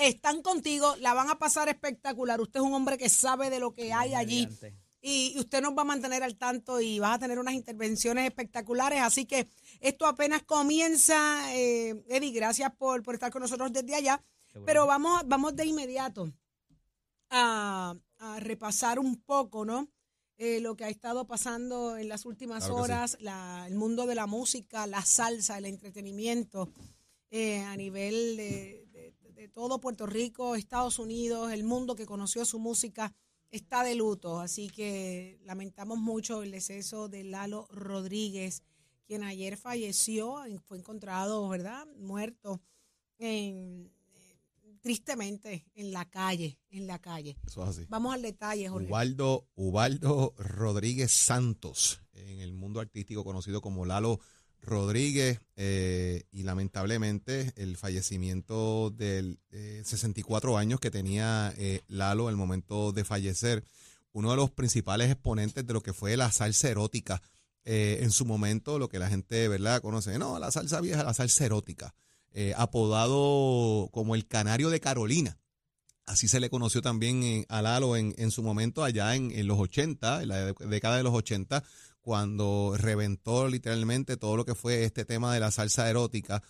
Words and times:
están 0.00 0.42
contigo, 0.42 0.94
la 0.96 1.14
van 1.14 1.30
a 1.30 1.38
pasar 1.38 1.68
espectacular. 1.68 2.40
Usted 2.40 2.60
es 2.60 2.66
un 2.66 2.74
hombre 2.74 2.98
que 2.98 3.08
sabe 3.08 3.50
de 3.50 3.60
lo 3.60 3.72
que 3.72 3.92
hay 3.92 4.14
allí. 4.14 4.48
Y 5.02 5.38
usted 5.38 5.62
nos 5.62 5.74
va 5.76 5.82
a 5.82 5.86
mantener 5.86 6.22
al 6.22 6.36
tanto 6.36 6.78
y 6.80 6.98
vas 6.98 7.14
a 7.16 7.18
tener 7.18 7.38
unas 7.38 7.54
intervenciones 7.54 8.26
espectaculares. 8.26 9.00
Así 9.00 9.24
que 9.24 9.48
esto 9.80 10.04
apenas 10.06 10.42
comienza. 10.42 11.54
Eh, 11.54 12.02
Eddie, 12.08 12.32
gracias 12.32 12.70
por, 12.76 13.02
por 13.02 13.14
estar 13.14 13.30
con 13.32 13.40
nosotros 13.40 13.72
desde 13.72 13.94
allá. 13.94 14.22
Pero 14.66 14.86
vamos, 14.86 15.22
vamos 15.26 15.56
de 15.56 15.64
inmediato 15.64 16.30
a, 17.30 17.94
a 18.18 18.40
repasar 18.40 18.98
un 18.98 19.16
poco, 19.22 19.64
¿no? 19.64 19.88
Eh, 20.36 20.60
lo 20.60 20.74
que 20.74 20.84
ha 20.84 20.88
estado 20.88 21.26
pasando 21.26 21.96
en 21.98 22.08
las 22.08 22.24
últimas 22.24 22.64
Claro 22.64 22.76
que 22.76 22.80
sí. 22.86 22.92
horas, 22.92 23.16
la- 23.20 23.64
el 23.68 23.74
mundo 23.74 24.06
de 24.06 24.14
la 24.14 24.26
música, 24.26 24.86
la 24.86 25.04
salsa, 25.04 25.58
el 25.58 25.66
entretenimiento 25.66 26.70
eh, 27.30 27.60
a 27.60 27.76
nivel 27.76 28.36
de, 28.36 28.79
de- 29.40 29.48
todo 29.48 29.80
Puerto 29.80 30.06
Rico, 30.06 30.54
Estados 30.54 30.98
Unidos, 30.98 31.52
el 31.52 31.64
mundo 31.64 31.94
que 31.94 32.06
conoció 32.06 32.44
su 32.44 32.58
música 32.58 33.12
está 33.50 33.82
de 33.82 33.94
luto. 33.94 34.40
Así 34.40 34.68
que 34.68 35.38
lamentamos 35.44 35.98
mucho 35.98 36.42
el 36.42 36.50
deceso 36.50 37.08
de 37.08 37.24
Lalo 37.24 37.66
Rodríguez, 37.70 38.62
quien 39.06 39.22
ayer 39.24 39.56
falleció, 39.56 40.36
fue 40.66 40.78
encontrado, 40.78 41.48
¿verdad? 41.48 41.86
Muerto 41.96 42.60
en, 43.18 43.90
eh, 44.14 44.76
tristemente 44.80 45.66
en 45.74 45.90
la 45.92 46.08
calle, 46.08 46.58
en 46.70 46.86
la 46.86 46.98
calle. 47.00 47.36
Eso 47.46 47.62
es 47.64 47.70
así. 47.70 47.86
Vamos 47.88 48.14
al 48.14 48.22
detalle, 48.22 48.68
Jorge. 48.68 48.88
Ubaldo, 48.88 49.48
Ubaldo 49.56 50.34
Rodríguez 50.38 51.10
Santos, 51.12 52.02
en 52.12 52.40
el 52.40 52.52
mundo 52.52 52.80
artístico 52.80 53.24
conocido 53.24 53.60
como 53.60 53.84
Lalo 53.84 54.18
Rodríguez, 54.18 54.39
eh, 55.56 56.22
y 56.30 56.42
lamentablemente 56.42 57.52
el 57.56 57.76
fallecimiento 57.76 58.90
del 58.90 59.38
eh, 59.50 59.82
64 59.84 60.56
años 60.56 60.80
que 60.80 60.90
tenía 60.90 61.52
eh, 61.56 61.82
Lalo 61.88 62.28
al 62.28 62.36
momento 62.36 62.92
de 62.92 63.04
fallecer, 63.04 63.64
uno 64.12 64.30
de 64.30 64.36
los 64.36 64.50
principales 64.50 65.10
exponentes 65.10 65.66
de 65.66 65.72
lo 65.72 65.82
que 65.82 65.92
fue 65.92 66.16
la 66.16 66.30
salsa 66.30 66.68
erótica 66.68 67.20
eh, 67.64 67.98
en 68.02 68.10
su 68.10 68.24
momento, 68.24 68.78
lo 68.78 68.88
que 68.88 68.98
la 68.98 69.08
gente, 69.08 69.48
¿verdad?, 69.48 69.82
conoce, 69.82 70.18
no, 70.18 70.38
la 70.38 70.50
salsa 70.50 70.80
vieja, 70.80 71.04
la 71.04 71.14
salsa 71.14 71.44
erótica, 71.44 71.94
eh, 72.32 72.54
apodado 72.56 73.88
como 73.92 74.14
el 74.14 74.26
canario 74.26 74.70
de 74.70 74.80
Carolina. 74.80 75.36
Así 76.06 76.26
se 76.26 76.40
le 76.40 76.50
conoció 76.50 76.80
también 76.80 77.44
a 77.48 77.62
Lalo 77.62 77.96
en, 77.96 78.14
en 78.18 78.30
su 78.30 78.42
momento 78.42 78.82
allá 78.82 79.14
en, 79.14 79.30
en 79.30 79.46
los 79.46 79.58
80, 79.58 80.22
en 80.22 80.28
la 80.28 80.52
década 80.52 80.96
de 80.96 81.02
los 81.02 81.14
80, 81.14 81.62
cuando 82.00 82.74
reventó 82.76 83.48
literalmente 83.48 84.16
todo 84.16 84.36
lo 84.36 84.44
que 84.44 84.54
fue 84.54 84.84
este 84.84 85.04
tema 85.04 85.34
de 85.34 85.40
la 85.40 85.50
salsa 85.50 85.88
erótica. 85.88 86.42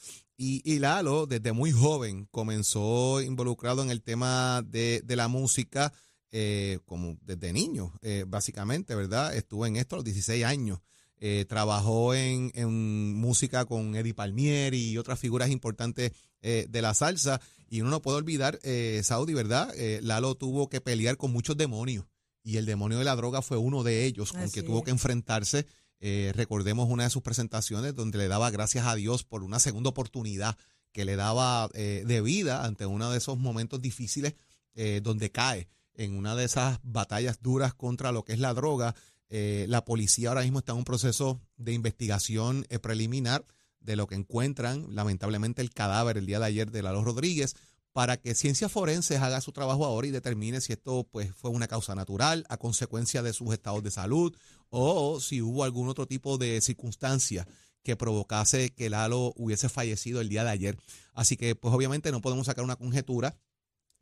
Y, 0.43 0.79
Lalo, 0.79 1.27
desde 1.27 1.53
muy 1.53 1.71
joven, 1.71 2.27
comenzó 2.31 3.21
involucrado 3.21 3.83
en 3.83 3.91
el 3.91 4.01
tema 4.01 4.63
de, 4.63 5.03
de 5.05 5.15
la 5.15 5.29
música, 5.29 5.93
eh, 6.33 6.79
como 6.87 7.19
desde 7.21 7.53
niño, 7.53 7.93
eh, 8.01 8.25
básicamente, 8.27 8.95
¿verdad? 8.95 9.37
Estuvo 9.37 9.67
en 9.67 9.77
esto 9.77 9.97
a 9.97 9.99
los 9.99 10.05
16 10.07 10.43
años. 10.47 10.81
Eh, 11.19 11.45
trabajó 11.47 12.15
en, 12.15 12.51
en 12.55 13.15
música 13.17 13.67
con 13.67 13.95
Eddie 13.95 14.15
Palmieri 14.15 14.93
y 14.93 14.97
otras 14.97 15.19
figuras 15.19 15.51
importantes 15.51 16.13
de 16.41 16.81
la 16.81 16.95
salsa. 16.95 17.39
Y 17.69 17.83
uno 17.83 17.91
no 17.91 18.01
puede 18.01 18.17
olvidar, 18.17 18.59
eh, 18.63 19.03
Saudi, 19.05 19.35
¿verdad? 19.35 19.71
Lalo 20.01 20.37
tuvo 20.37 20.71
que 20.71 20.81
pelear 20.81 21.19
con 21.19 21.35
muchos 21.35 21.59
demonios. 21.59 22.07
Y 22.43 22.57
el 22.57 22.67
demonio 22.67 22.99
de 22.99 23.05
la 23.05 23.17
droga 23.17 23.43
fue 23.43 23.57
uno 23.57 23.83
de 23.83 24.05
ellos 24.05 24.33
con 24.33 24.43
Así 24.43 24.53
que 24.53 24.63
tuvo 24.63 24.83
que 24.83 24.91
enfrentarse. 24.91 25.67
Eh, 26.01 26.33
recordemos 26.35 26.89
una 26.89 27.05
de 27.05 27.11
sus 27.11 27.23
presentaciones 27.23 27.95
donde 27.95 28.19
le 28.19 28.29
daba 28.29 28.51
gracias 28.51 28.87
a 28.87 28.95
Dios 28.95 29.25
por 29.25 29.43
una 29.43 29.59
segunda 29.59 29.91
oportunidad 29.91 30.57
que 30.93 31.05
le 31.05 31.17
daba 31.17 31.69
eh, 31.75 32.05
de 32.07 32.21
vida 32.23 32.65
ante 32.65 32.87
uno 32.87 33.11
de 33.11 33.19
esos 33.19 33.39
momentos 33.39 33.83
difíciles 33.83 34.35
eh, 34.75 35.01
donde 35.03 35.31
cae 35.31 35.69
en 35.95 36.17
una 36.17 36.35
de 36.37 36.45
esas 36.45 36.79
batallas 36.83 37.43
duras 37.43 37.75
contra 37.75 38.13
lo 38.13 38.25
que 38.25 38.33
es 38.33 38.39
la 38.39 38.55
droga. 38.55 38.95
Eh, 39.29 39.67
la 39.69 39.85
policía 39.85 40.31
ahora 40.31 40.43
mismo 40.43 40.61
está 40.61 40.73
en 40.73 40.79
un 40.79 40.85
proceso 40.85 41.41
de 41.57 41.73
investigación 41.73 42.67
eh, 42.69 42.79
preliminar 42.79 43.45
de 43.81 43.97
lo 43.97 44.07
que 44.07 44.15
encuentran, 44.15 44.95
lamentablemente, 44.95 45.63
el 45.63 45.71
cadáver 45.71 46.19
el 46.19 46.27
día 46.27 46.39
de 46.39 46.47
ayer 46.47 46.71
de 46.71 46.83
Lalo 46.83 47.03
Rodríguez, 47.03 47.55
para 47.93 48.17
que 48.17 48.35
Ciencias 48.35 48.71
Forenses 48.71 49.21
haga 49.21 49.41
su 49.41 49.53
trabajo 49.53 49.85
ahora 49.85 50.07
y 50.07 50.11
determine 50.11 50.61
si 50.61 50.73
esto 50.73 51.09
pues, 51.11 51.35
fue 51.35 51.51
una 51.51 51.69
causa 51.69 51.95
natural 51.95 52.45
a 52.49 52.57
consecuencia 52.57 53.23
de 53.23 53.33
sus 53.33 53.53
estados 53.53 53.83
de 53.83 53.91
salud 53.91 54.37
o 54.69 55.21
si 55.21 55.43
hubo 55.43 55.65
algún 55.65 55.89
otro 55.89 56.07
tipo 56.07 56.39
de 56.39 56.61
circunstancia 56.61 57.47
que 57.83 57.97
provocase 57.97 58.71
que 58.71 58.91
Lalo 58.91 59.33
hubiese 59.37 59.69
fallecido 59.69 60.21
el 60.21 60.29
día 60.29 60.45
de 60.45 60.51
ayer. 60.51 60.79
Así 61.15 61.37
que, 61.37 61.55
pues 61.55 61.75
obviamente 61.75 62.13
no 62.13 62.21
podemos 62.21 62.47
sacar 62.47 62.65
una 62.65 62.77
conjetura 62.77 63.37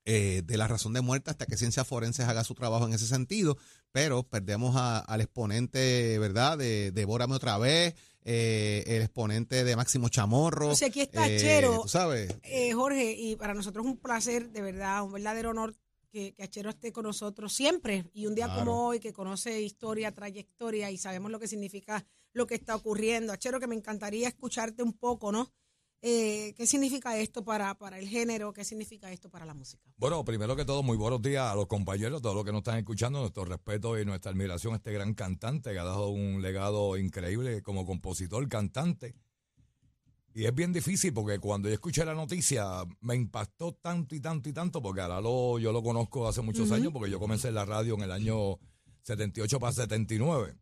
eh, 0.04 0.42
de 0.44 0.56
la 0.56 0.66
razón 0.66 0.94
de 0.94 1.00
muerte 1.00 1.30
hasta 1.30 1.46
que 1.46 1.56
Ciencias 1.56 1.86
Forenses 1.86 2.26
haga 2.26 2.44
su 2.44 2.54
trabajo 2.54 2.86
en 2.86 2.94
ese 2.94 3.06
sentido, 3.06 3.58
pero 3.92 4.22
perdemos 4.22 4.74
al 4.76 5.20
exponente, 5.20 6.18
¿verdad? 6.18 6.58
De 6.58 6.92
Devórame 6.92 7.34
otra 7.34 7.58
vez, 7.58 7.94
eh, 8.24 8.84
el 8.86 9.02
exponente 9.02 9.64
de 9.64 9.76
Máximo 9.76 10.08
Chamorro. 10.08 10.68
O 10.70 10.76
sea, 10.76 10.88
aquí 10.88 11.00
está 11.00 11.28
eh, 11.28 11.38
Chero. 11.38 11.80
tú 11.82 11.88
sabes, 11.88 12.34
Eh, 12.42 12.72
Jorge, 12.72 13.12
y 13.12 13.36
para 13.36 13.54
nosotros 13.54 13.84
es 13.86 13.90
un 13.92 13.98
placer, 13.98 14.50
de 14.50 14.60
verdad, 14.62 15.02
un 15.04 15.12
verdadero 15.12 15.50
honor 15.50 15.74
que, 16.10 16.34
que 16.34 16.42
Achero 16.42 16.70
esté 16.70 16.92
con 16.92 17.04
nosotros 17.04 17.52
siempre. 17.52 18.04
Y 18.12 18.26
un 18.26 18.34
día 18.34 18.46
Claro. 18.46 18.60
como 18.64 18.86
hoy, 18.88 19.00
que 19.00 19.12
conoce 19.12 19.60
historia, 19.62 20.12
trayectoria 20.12 20.90
y 20.90 20.98
sabemos 20.98 21.30
lo 21.30 21.38
que 21.38 21.48
significa 21.48 22.06
lo 22.32 22.46
que 22.46 22.54
está 22.54 22.76
ocurriendo. 22.76 23.32
Achero, 23.32 23.60
que 23.60 23.66
me 23.66 23.74
encantaría 23.76 24.28
escucharte 24.28 24.82
un 24.82 24.92
poco, 24.94 25.32
¿no? 25.32 25.52
Eh, 26.00 26.54
¿Qué 26.56 26.66
significa 26.66 27.16
esto 27.18 27.44
para, 27.44 27.74
para 27.74 27.98
el 27.98 28.08
género? 28.08 28.52
¿Qué 28.52 28.64
significa 28.64 29.10
esto 29.10 29.28
para 29.30 29.44
la 29.44 29.54
música? 29.54 29.82
Bueno, 29.96 30.24
primero 30.24 30.54
que 30.54 30.64
todo, 30.64 30.84
muy 30.84 30.96
buenos 30.96 31.20
días 31.20 31.50
a 31.50 31.56
los 31.56 31.66
compañeros, 31.66 32.22
todos 32.22 32.36
los 32.36 32.44
que 32.44 32.52
nos 32.52 32.60
están 32.60 32.78
escuchando, 32.78 33.18
nuestro 33.20 33.44
respeto 33.44 33.98
y 33.98 34.04
nuestra 34.04 34.30
admiración 34.30 34.74
a 34.74 34.76
este 34.76 34.92
gran 34.92 35.14
cantante 35.14 35.72
que 35.72 35.78
ha 35.78 35.84
dado 35.84 36.10
un 36.10 36.40
legado 36.40 36.96
increíble 36.96 37.62
como 37.62 37.84
compositor, 37.84 38.48
cantante. 38.48 39.16
Y 40.34 40.44
es 40.44 40.54
bien 40.54 40.72
difícil 40.72 41.12
porque 41.12 41.40
cuando 41.40 41.68
yo 41.68 41.74
escuché 41.74 42.04
la 42.04 42.14
noticia 42.14 42.64
me 43.00 43.16
impactó 43.16 43.72
tanto 43.72 44.14
y 44.14 44.20
tanto 44.20 44.48
y 44.48 44.52
tanto 44.52 44.80
porque 44.80 45.00
a 45.00 45.08
Lalo 45.08 45.58
yo 45.58 45.72
lo 45.72 45.82
conozco 45.82 46.28
hace 46.28 46.42
muchos 46.42 46.70
años 46.70 46.92
porque 46.92 47.10
yo 47.10 47.18
comencé 47.18 47.48
en 47.48 47.54
la 47.54 47.64
radio 47.64 47.94
en 47.94 48.02
el 48.02 48.12
año 48.12 48.60
78 49.02 49.58
para 49.58 49.72
79. 49.72 50.54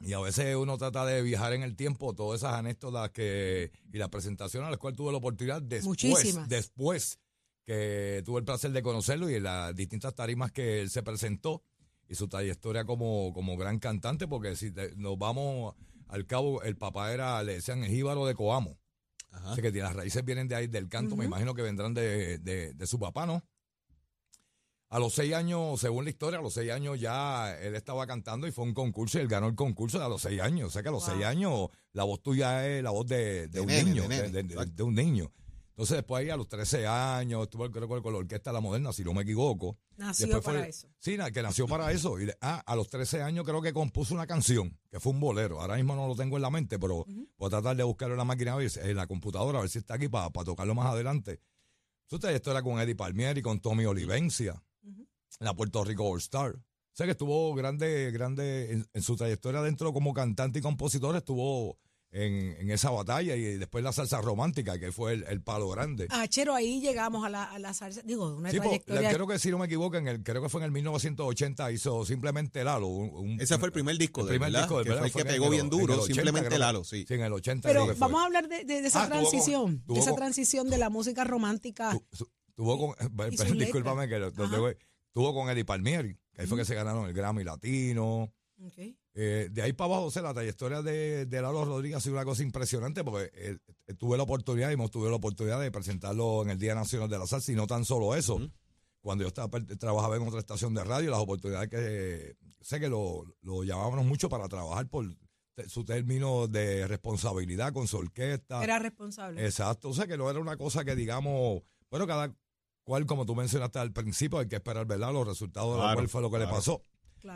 Y 0.00 0.12
a 0.14 0.20
veces 0.20 0.56
uno 0.56 0.78
trata 0.78 1.04
de 1.04 1.20
viajar 1.22 1.52
en 1.52 1.62
el 1.62 1.76
tiempo, 1.76 2.14
todas 2.14 2.40
esas 2.40 2.54
anécdotas 2.54 3.10
que 3.10 3.70
y 3.92 3.98
las 3.98 4.08
presentaciones 4.08 4.66
a 4.66 4.70
las 4.70 4.78
cuales 4.78 4.96
tuve 4.96 5.12
la 5.12 5.18
oportunidad 5.18 5.60
después, 5.60 5.86
Muchísimas. 5.86 6.48
después 6.48 7.18
que 7.66 8.22
tuve 8.24 8.38
el 8.40 8.44
placer 8.44 8.72
de 8.72 8.82
conocerlo 8.82 9.28
y 9.30 9.34
en 9.34 9.42
las 9.44 9.74
distintas 9.74 10.14
tarimas 10.14 10.50
que 10.52 10.80
él 10.80 10.90
se 10.90 11.02
presentó 11.02 11.62
y 12.08 12.14
su 12.14 12.26
trayectoria 12.28 12.84
como, 12.84 13.32
como 13.34 13.56
gran 13.56 13.78
cantante, 13.78 14.26
porque 14.26 14.56
si 14.56 14.72
te- 14.72 14.96
nos 14.96 15.18
vamos 15.18 15.74
al 16.08 16.26
cabo, 16.26 16.62
el 16.62 16.76
papá 16.76 17.12
era, 17.12 17.42
le 17.42 17.54
decían 17.54 17.84
el 17.84 17.90
jíbaro 17.90 18.26
de 18.26 18.34
Coamo. 18.34 18.78
Ajá. 19.30 19.52
Así 19.52 19.62
que 19.62 19.70
las 19.70 19.94
raíces 19.94 20.24
vienen 20.24 20.48
de 20.48 20.56
ahí 20.56 20.66
del 20.66 20.88
canto, 20.88 21.14
me 21.14 21.24
imagino 21.26 21.54
que 21.54 21.62
vendrán 21.62 21.94
de, 21.94 22.38
de- 22.38 22.72
de 22.72 22.86
su 22.86 22.98
papá, 22.98 23.26
¿no? 23.26 23.44
A 24.92 24.98
los 24.98 25.14
seis 25.14 25.32
años, 25.34 25.80
según 25.80 26.02
la 26.04 26.10
historia, 26.10 26.40
a 26.40 26.42
los 26.42 26.52
seis 26.52 26.70
años 26.72 26.98
ya 26.98 27.56
él 27.60 27.76
estaba 27.76 28.06
cantando 28.08 28.46
y 28.48 28.50
fue 28.52 28.64
un 28.64 28.74
concurso 28.74 29.18
y 29.18 29.22
él 29.22 29.28
ganó 29.28 29.46
el 29.46 29.54
concurso 29.54 30.02
a 30.04 30.08
los 30.08 30.20
seis 30.22 30.40
años. 30.40 30.68
O 30.68 30.70
sea 30.70 30.82
que 30.82 30.88
a 30.88 30.92
los 30.92 31.04
Wow. 31.06 31.14
seis 31.14 31.24
años 31.26 31.68
la 31.92 32.02
voz 32.04 32.20
tuya 32.22 32.66
es 32.68 32.82
la 32.82 32.90
voz 32.90 33.06
de, 33.06 33.46
de 33.46 33.48
De 33.48 33.60
un 33.60 33.66
nene, 33.68 33.84
niño, 33.84 34.02
de 34.02 34.08
de, 34.08 34.16
nene, 34.16 34.28
de- 34.32 34.42
de- 34.42 34.54
exacto. 34.54 34.72
de 34.74 34.82
un 34.82 34.94
niño. 34.96 35.32
Entonces 35.70 35.96
después 35.96 36.20
ahí 36.20 36.28
a 36.30 36.36
los 36.36 36.48
13 36.48 36.86
años 36.88 37.44
estuvo 37.44 37.70
creo 37.70 37.88
que 37.88 38.02
con 38.02 38.12
la 38.12 38.18
Orquesta 38.18 38.52
La 38.52 38.60
Moderna, 38.60 38.92
si 38.92 39.02
no 39.04 39.14
me 39.14 39.22
equivoco. 39.22 39.78
Nació 39.96 40.26
Después 40.26 40.44
para 40.44 40.58
fue- 40.58 40.68
eso. 40.68 40.88
Sí, 40.98 41.16
que 41.32 41.42
nació 41.42 41.66
para 41.68 41.90
eso. 41.92 42.18
Y 42.18 42.26
de- 42.26 42.36
ah, 42.40 42.60
a 42.66 42.74
los 42.76 42.88
13 42.90 43.22
años 43.22 43.44
creo 43.46 43.62
que 43.62 43.72
compuso 43.72 44.12
una 44.12 44.26
canción, 44.26 44.76
que 44.90 44.98
fue 45.00 45.12
un 45.12 45.20
bolero. 45.20 45.60
Ahora 45.60 45.76
mismo 45.76 45.94
no 45.94 46.08
lo 46.08 46.16
tengo 46.16 46.34
en 46.36 46.42
la 46.42 46.50
mente, 46.50 46.78
pero 46.80 47.06
voy 47.38 47.46
a 47.46 47.50
tratar 47.50 47.76
de 47.76 47.84
buscarlo 47.84 48.14
en 48.14 48.18
la 48.18 48.24
máquina, 48.24 48.56
en 48.60 48.96
la 48.96 49.06
computadora, 49.06 49.58
a 49.58 49.60
ver 49.62 49.70
si 49.70 49.78
está 49.78 49.94
aquí 49.94 50.08
para 50.08 50.28
tocarlo 50.30 50.74
más 50.74 50.86
adelante. 50.92 51.40
Su 52.06 52.18
trayectoria 52.18 52.60
con 52.62 52.80
Eddie 52.80 52.96
Palmieri, 52.96 53.40
con 53.40 53.60
Tommy 53.60 53.84
Olivencia, 53.86 54.60
La 55.40 55.54
Puerto 55.54 55.84
Rico 55.84 56.04
All 56.08 56.18
Star. 56.18 56.52
O 56.56 56.60
sea 56.92 57.06
que 57.06 57.12
estuvo 57.12 57.54
grande, 57.54 58.10
grande 58.10 58.72
en, 58.72 58.86
en 58.92 59.02
su 59.02 59.16
trayectoria 59.16 59.62
dentro 59.62 59.92
como 59.92 60.12
cantante 60.12 60.58
y 60.58 60.62
compositor, 60.62 61.16
estuvo 61.16 61.78
en, 62.12 62.56
en 62.58 62.70
esa 62.72 62.90
batalla 62.90 63.36
y 63.36 63.56
después 63.56 63.84
la 63.84 63.92
salsa 63.92 64.20
romántica, 64.20 64.78
que 64.80 64.90
fue 64.90 65.12
el, 65.14 65.24
el 65.28 65.40
palo 65.40 65.68
grande. 65.70 66.08
Achero, 66.10 66.52
ahí 66.54 66.80
llegamos 66.80 67.24
a 67.24 67.28
la, 67.30 67.44
a 67.44 67.58
la 67.60 67.72
salsa. 67.72 68.02
Digo, 68.02 68.34
una 68.34 68.50
Sí, 68.50 68.56
po, 68.58 68.64
la- 68.64 68.68
trayectoria. 68.80 69.12
creo 69.14 69.26
que 69.28 69.38
si 69.38 69.50
no 69.50 69.58
me 69.58 69.66
equivoco, 69.66 69.96
en 69.96 70.08
el, 70.08 70.22
creo 70.24 70.42
que 70.42 70.48
fue 70.48 70.60
en 70.60 70.64
el 70.66 70.72
1980 70.72 71.70
hizo 71.70 72.04
simplemente 72.04 72.64
Lalo. 72.64 72.88
un- 72.88 73.10
un- 73.14 73.40
Ese 73.40 73.56
fue 73.58 73.68
el 73.68 73.72
primer 73.72 73.96
disco 73.96 74.22
el 74.22 74.26
de 74.26 74.32
él, 74.34 74.38
primer 74.40 74.52
¿verdad? 74.52 74.62
disco 74.66 74.78
de 74.78 74.84
que 74.84 74.90
fue 74.98 75.06
el 75.06 75.12
que 75.12 75.24
pegó 75.24 75.44
el- 75.46 75.50
bien 75.52 75.70
duro, 75.70 75.94
80, 75.94 76.14
simplemente 76.14 76.48
creo 76.48 76.58
Lalo, 76.58 76.82
sí. 76.84 77.04
Sí, 77.06 77.14
en 77.14 77.20
el 77.22 77.32
80 77.32 77.68
Pero 77.68 77.86
vamos 77.96 78.20
a 78.20 78.24
hablar 78.26 78.48
de, 78.48 78.64
de- 78.64 78.82
de 78.82 78.88
esa 78.88 79.04
Ah, 79.04 79.08
transición, 79.08 79.80
tuvo 79.86 79.94
de 79.94 80.00
esa 80.00 80.10
con- 80.10 80.18
transición 80.18 80.68
de 80.68 80.78
la 80.78 80.90
música 80.90 81.22
romántica. 81.24 81.96
Tuvo 82.54 82.94
con, 82.94 83.32
Y 83.32 83.36
sus 83.36 83.58
discúlpame 83.58 84.08
que 84.08 84.18
lo- 84.18 84.30
lo 84.30 84.74
tuvo 85.12 85.34
con 85.34 85.48
Eddie 85.50 85.64
Palmieri, 85.64 86.16
que 86.32 86.42
ahí 86.42 86.46
fue 86.46 86.58
que 86.58 86.64
se 86.64 86.74
ganaron 86.74 87.06
el 87.06 87.12
Grammy 87.12 87.44
Latino. 87.44 88.32
Ok. 88.62 88.78
Eh, 89.14 89.48
de 89.50 89.62
ahí 89.62 89.72
para 89.72 89.86
abajo, 89.94 90.04
o 90.06 90.10
sea, 90.10 90.22
la 90.22 90.32
trayectoria 90.34 90.82
de, 90.82 91.26
de 91.26 91.42
Lalo 91.42 91.64
Rodríguez 91.64 91.96
ha 91.96 92.00
sido 92.00 92.14
una 92.14 92.24
cosa 92.24 92.42
impresionante 92.42 93.02
porque 93.02 93.30
eh, 93.34 93.58
eh, 93.88 93.94
tuve 93.94 94.16
la 94.16 94.22
oportunidad, 94.22 94.70
y 94.70 94.74
hemos 94.74 94.90
tuve 94.90 95.10
la 95.10 95.16
oportunidad 95.16 95.60
de 95.60 95.70
presentarlo 95.72 96.42
en 96.42 96.50
el 96.50 96.58
Día 96.58 96.74
Nacional 96.74 97.08
de 97.08 97.18
la 97.18 97.26
Salsa 97.26 97.50
y 97.50 97.56
no 97.56 97.66
tan 97.66 97.84
solo 97.84 98.14
eso. 98.14 98.38
Cuando 99.00 99.24
yo 99.24 99.28
estaba, 99.28 99.48
trabajaba 99.78 100.16
en 100.16 100.22
otra 100.22 100.38
estación 100.40 100.74
de 100.74 100.84
radio, 100.84 101.10
las 101.10 101.20
oportunidades 101.20 101.70
que 101.70 102.36
sé 102.60 102.78
que 102.78 102.88
lo, 102.88 103.24
lo 103.40 103.64
llamábamos 103.64 104.04
mucho 104.04 104.28
para 104.28 104.46
trabajar 104.46 104.86
por 104.88 105.06
su 105.66 105.84
término 105.84 106.46
de 106.46 106.86
responsabilidad 106.86 107.72
con 107.72 107.88
su 107.88 107.96
orquesta. 107.96 108.62
Era 108.62 108.78
responsable. 108.78 109.44
Exacto, 109.44 109.88
o 109.88 109.94
sea 109.94 110.06
que 110.06 110.16
no 110.18 110.30
era 110.30 110.38
una 110.38 110.56
cosa 110.58 110.84
que 110.84 110.94
digamos, 110.94 111.62
bueno, 111.90 112.06
cada 112.06 112.34
cual, 112.84 113.06
como 113.06 113.26
tú 113.26 113.34
mencionaste 113.34 113.78
al 113.78 113.92
principio, 113.92 114.38
hay 114.38 114.48
que 114.48 114.56
esperar, 114.56 114.86
¿verdad? 114.86 115.12
Los 115.12 115.26
resultados 115.26 115.76
de 115.76 115.94
cuál 115.94 116.08
fue 116.08 116.22
lo 116.22 116.30
que 116.30 116.38
le 116.38 116.46
pasó. 116.46 116.82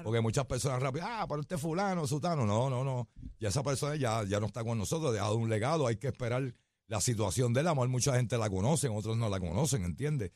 Porque 0.02 0.20
muchas 0.20 0.46
personas 0.46 0.82
rápido, 0.82 1.04
ah, 1.06 1.26
pero 1.28 1.42
este 1.42 1.58
fulano, 1.58 2.06
sutano. 2.06 2.46
No, 2.46 2.70
no, 2.70 2.84
no. 2.84 3.08
Ya 3.38 3.50
esa 3.50 3.62
persona 3.62 3.96
ya, 3.96 4.24
ya 4.24 4.40
no 4.40 4.46
está 4.46 4.64
con 4.64 4.78
nosotros, 4.78 5.10
ha 5.10 5.12
dejado 5.12 5.36
un 5.36 5.50
legado, 5.50 5.86
hay 5.86 5.96
que 5.96 6.08
esperar 6.08 6.54
la 6.86 7.00
situación 7.00 7.52
del 7.52 7.68
amor. 7.68 7.88
Mucha 7.88 8.16
gente 8.16 8.38
la 8.38 8.48
conoce, 8.48 8.88
otros 8.88 9.16
no 9.16 9.28
la 9.28 9.40
conocen, 9.40 9.84
¿entiendes? 9.84 10.32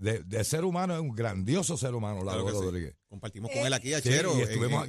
De, 0.00 0.22
de, 0.24 0.44
ser 0.44 0.64
humano 0.64 0.94
es 0.94 1.00
un 1.00 1.14
grandioso 1.14 1.76
ser 1.76 1.94
humano, 1.94 2.24
Lalo 2.24 2.48
Rodríguez. 2.48 2.96
Compartimos 3.06 3.50
con 3.50 3.66
él 3.66 3.72
aquí, 3.72 3.92
Achero. 3.92 4.34
Sí, 4.34 4.42
estuvimos, 4.42 4.86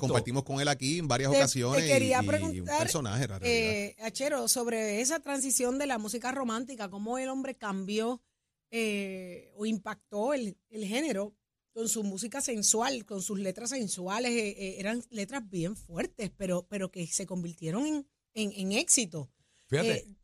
compartimos 0.00 0.44
con 0.44 0.60
él 0.60 0.68
aquí 0.68 0.98
en 0.98 1.08
varias 1.08 1.30
ocasiones. 1.30 1.82
Te 1.82 1.88
quería 1.88 2.22
preguntar, 2.22 2.74
un 2.74 2.78
personaje, 2.78 3.26
eh, 3.42 3.96
Achero, 4.00 4.48
sobre 4.48 5.00
esa 5.02 5.20
transición 5.20 5.78
de 5.78 5.86
la 5.86 5.98
música 5.98 6.32
romántica, 6.32 6.88
cómo 6.88 7.18
el 7.18 7.28
hombre 7.28 7.54
cambió 7.54 8.22
eh, 8.70 9.52
o 9.56 9.66
impactó 9.66 10.32
el, 10.32 10.56
el 10.70 10.86
género 10.86 11.34
con 11.76 11.90
su 11.90 12.02
música 12.04 12.40
sensual, 12.40 13.04
con 13.04 13.20
sus 13.20 13.38
letras 13.38 13.68
sensuales, 13.68 14.32
eh, 14.32 14.48
eh, 14.48 14.76
eran 14.78 15.02
letras 15.10 15.46
bien 15.46 15.76
fuertes, 15.76 16.32
pero, 16.34 16.66
pero 16.70 16.90
que 16.90 17.06
se 17.06 17.26
convirtieron 17.26 17.86
en, 17.86 18.06
en, 18.32 18.72
éxito. 18.72 19.30
Fíjate. 19.66 19.98
Eh, 19.98 20.16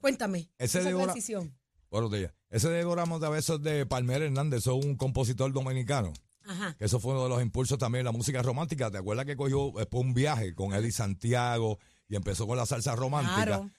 cuéntame, 0.00 0.50
esa 0.58 0.80
decisión. 0.80 1.56
Buenos 1.88 2.10
días. 2.10 2.34
Ese 2.50 2.68
de 2.70 2.84
de 2.84 3.28
Besos 3.28 3.62
de 3.62 3.84
Palmer 3.86 4.22
Hernández, 4.22 4.60
es 4.60 4.66
un 4.68 4.96
compositor 4.96 5.52
dominicano. 5.52 6.12
Ajá. 6.46 6.74
Que 6.78 6.86
eso 6.86 6.98
fue 6.98 7.12
uno 7.12 7.24
de 7.24 7.28
los 7.28 7.42
impulsos 7.42 7.78
también 7.78 8.00
de 8.00 8.10
la 8.10 8.16
música 8.16 8.42
romántica. 8.42 8.90
¿Te 8.90 8.98
acuerdas 8.98 9.26
que 9.26 9.36
cogió 9.36 9.72
después 9.76 10.02
un 10.02 10.14
viaje 10.14 10.54
con 10.54 10.72
Eddie 10.72 10.92
Santiago 10.92 11.78
y 12.08 12.16
empezó 12.16 12.46
con 12.46 12.56
la 12.56 12.64
salsa 12.64 12.96
romántica? 12.96 13.70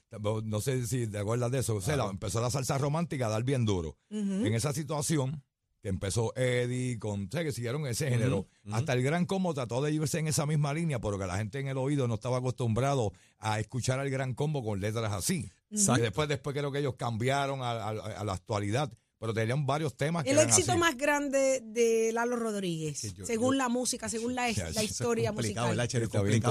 No 0.43 0.61
sé 0.61 0.85
si 0.85 1.07
te 1.07 1.17
acuerdas 1.17 1.51
de 1.51 1.59
eso. 1.59 1.75
O 1.77 1.81
sea, 1.81 1.95
empezó 2.05 2.41
la 2.41 2.51
salsa 2.51 2.77
romántica 2.77 3.25
a 3.25 3.29
dar 3.29 3.43
bien 3.43 3.65
duro. 3.65 3.97
En 4.11 4.53
esa 4.53 4.71
situación, 4.71 5.43
que 5.81 5.89
empezó 5.89 6.35
Eddie, 6.35 6.99
con, 6.99 7.29
sé 7.31 7.43
que 7.43 7.51
siguieron 7.51 7.87
ese 7.87 8.09
género. 8.09 8.47
Hasta 8.71 8.93
el 8.93 9.01
Gran 9.01 9.25
Combo 9.25 9.53
trató 9.53 9.81
de 9.81 9.91
irse 9.91 10.19
en 10.19 10.27
esa 10.27 10.45
misma 10.45 10.73
línea, 10.73 10.99
porque 10.99 11.25
la 11.25 11.37
gente 11.37 11.59
en 11.59 11.69
el 11.69 11.77
oído 11.77 12.07
no 12.07 12.15
estaba 12.15 12.37
acostumbrado 12.37 13.13
a 13.39 13.59
escuchar 13.59 13.99
al 13.99 14.09
Gran 14.11 14.35
Combo 14.35 14.63
con 14.63 14.79
letras 14.79 15.11
así. 15.11 15.49
Y 15.69 16.01
después, 16.01 16.27
después 16.27 16.55
creo 16.55 16.71
que 16.71 16.79
ellos 16.79 16.95
cambiaron 16.95 17.61
a 17.61 18.23
la 18.23 18.33
actualidad 18.33 18.91
pero 19.19 19.33
tenían 19.33 19.65
varios 19.65 19.95
temas. 19.97 20.23
Que 20.23 20.31
el 20.31 20.39
éxito 20.39 20.77
más 20.77 20.95
grande 20.95 21.61
de 21.61 22.11
Lalo 22.13 22.37
Rodríguez, 22.37 23.13
según 23.25 23.57
la 23.57 23.67
música, 23.67 24.07
según 24.07 24.33
la, 24.33 24.49
la 24.73 24.83
historia 24.83 25.33
musical. 25.33 25.75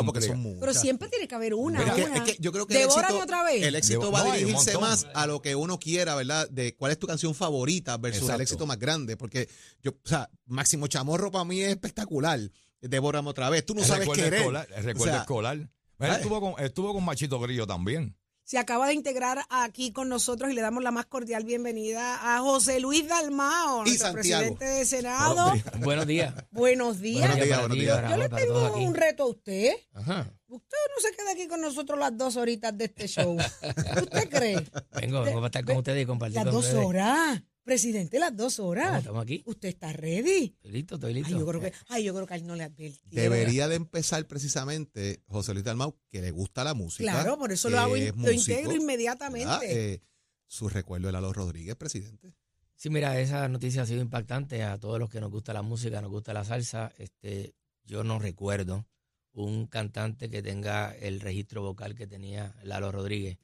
porque 0.04 0.20
son 0.20 0.58
Pero 0.60 0.74
siempre 0.74 1.08
tiene 1.08 1.26
que 1.26 1.34
haber 1.34 1.54
una. 1.54 1.82
Es 1.82 2.20
que 2.22 2.36
yo 2.38 2.52
creo 2.52 2.66
que 2.66 2.76
el 2.76 2.82
éxito, 2.82 3.18
otra 3.20 3.42
vez. 3.42 3.62
El 3.62 3.74
éxito 3.74 4.12
va 4.12 4.20
a 4.20 4.36
dirigirse 4.36 4.76
más 4.78 5.06
a 5.14 5.26
lo 5.26 5.40
que 5.40 5.56
uno 5.56 5.78
quiera, 5.78 6.14
¿verdad? 6.14 6.48
De 6.50 6.76
cuál 6.76 6.92
es 6.92 6.98
tu 6.98 7.06
canción 7.06 7.34
favorita 7.34 7.96
versus 7.96 8.28
el 8.28 8.40
éxito 8.42 8.66
más 8.66 8.78
grande. 8.78 9.16
Porque 9.16 9.48
yo, 9.82 9.92
o 9.92 10.08
sea, 10.08 10.30
Máximo 10.44 10.86
Chamorro 10.88 11.30
para 11.30 11.44
mí 11.46 11.62
es 11.62 11.70
espectacular. 11.70 12.38
Devórame 12.82 13.30
otra 13.30 13.48
vez. 13.48 13.64
Tú 13.64 13.74
no 13.74 13.82
sabes 13.82 14.08
querer. 14.10 14.44
el 14.76 14.84
recuerdo 14.84 15.16
escolar. 15.16 15.70
estuvo, 15.98 16.40
con, 16.40 16.62
estuvo 16.62 16.92
con 16.92 17.02
Machito 17.02 17.40
Grillo 17.40 17.66
también 17.66 18.17
se 18.48 18.56
acaba 18.56 18.86
de 18.86 18.94
integrar 18.94 19.44
aquí 19.50 19.92
con 19.92 20.08
nosotros 20.08 20.50
y 20.50 20.54
le 20.54 20.62
damos 20.62 20.82
la 20.82 20.90
más 20.90 21.04
cordial 21.04 21.44
bienvenida 21.44 22.34
a 22.34 22.40
José 22.40 22.80
Luis 22.80 23.06
Dalmao, 23.06 23.84
nuestro 23.84 24.12
presidente 24.14 24.64
de 24.64 24.86
Senado. 24.86 25.52
Buenos 25.80 26.06
días. 26.06 26.32
Buenos 26.50 26.98
días. 26.98 27.28
Buenos 27.28 27.70
días, 27.76 28.10
Yo 28.10 28.16
le 28.16 28.28
tengo 28.30 28.72
un 28.72 28.94
reto 28.94 29.24
a 29.24 29.26
usted. 29.26 29.74
Ajá. 29.92 30.32
Usted 30.46 30.78
no 30.96 31.02
se 31.02 31.14
queda 31.14 31.32
aquí 31.32 31.46
con 31.46 31.60
nosotros 31.60 31.98
las 31.98 32.16
dos 32.16 32.36
horitas 32.36 32.74
de 32.78 32.86
este 32.86 33.06
show. 33.06 33.36
¿Usted 34.02 34.30
cree? 34.30 34.66
Vengo, 34.98 35.20
vengo 35.24 35.42
a 35.42 35.46
estar 35.48 35.62
con 35.62 35.76
ustedes 35.76 36.04
y 36.04 36.06
compartir 36.06 36.42
Las 36.42 36.50
dos 36.50 36.72
horas. 36.72 37.42
Presidente, 37.68 38.18
las 38.18 38.34
dos 38.34 38.60
horas. 38.60 39.00
Estamos 39.00 39.22
aquí. 39.22 39.42
¿Usted 39.44 39.68
está 39.68 39.92
ready? 39.92 40.54
Estoy 40.56 40.72
listo, 40.72 40.94
estoy 40.94 41.12
listo. 41.12 41.34
Ay, 41.34 41.38
yo 41.38 41.46
creo 41.46 41.60
que, 41.60 41.72
ay, 41.88 42.04
yo 42.04 42.14
creo 42.14 42.26
que 42.26 42.32
a 42.32 42.36
él 42.38 42.46
no 42.46 42.56
le 42.56 42.64
advertí. 42.64 43.10
Debería 43.10 43.68
de 43.68 43.74
empezar 43.74 44.26
precisamente 44.26 45.22
José 45.26 45.52
Luis 45.52 45.66
Dalmau, 45.66 45.94
que 46.08 46.22
le 46.22 46.30
gusta 46.30 46.64
la 46.64 46.72
música. 46.72 47.12
Claro, 47.12 47.36
por 47.36 47.52
eso 47.52 47.68
lo 47.68 47.78
hago, 47.78 47.94
lo 47.94 48.32
integro 48.32 48.72
inmediatamente. 48.72 49.92
Eh, 49.92 50.02
su 50.46 50.70
recuerdo 50.70 51.08
de 51.08 51.12
Lalo 51.12 51.30
Rodríguez, 51.34 51.76
presidente. 51.76 52.34
Sí, 52.74 52.88
mira, 52.88 53.20
esa 53.20 53.46
noticia 53.50 53.82
ha 53.82 53.86
sido 53.86 54.00
impactante 54.00 54.62
a 54.62 54.78
todos 54.78 54.98
los 54.98 55.10
que 55.10 55.20
nos 55.20 55.30
gusta 55.30 55.52
la 55.52 55.60
música, 55.60 56.00
nos 56.00 56.10
gusta 56.10 56.32
la 56.32 56.46
salsa. 56.46 56.90
Este, 56.96 57.54
yo 57.84 58.02
no 58.02 58.18
recuerdo 58.18 58.88
un 59.32 59.66
cantante 59.66 60.30
que 60.30 60.40
tenga 60.40 60.96
el 60.96 61.20
registro 61.20 61.60
vocal 61.60 61.94
que 61.94 62.06
tenía 62.06 62.54
Lalo 62.62 62.90
Rodríguez. 62.92 63.36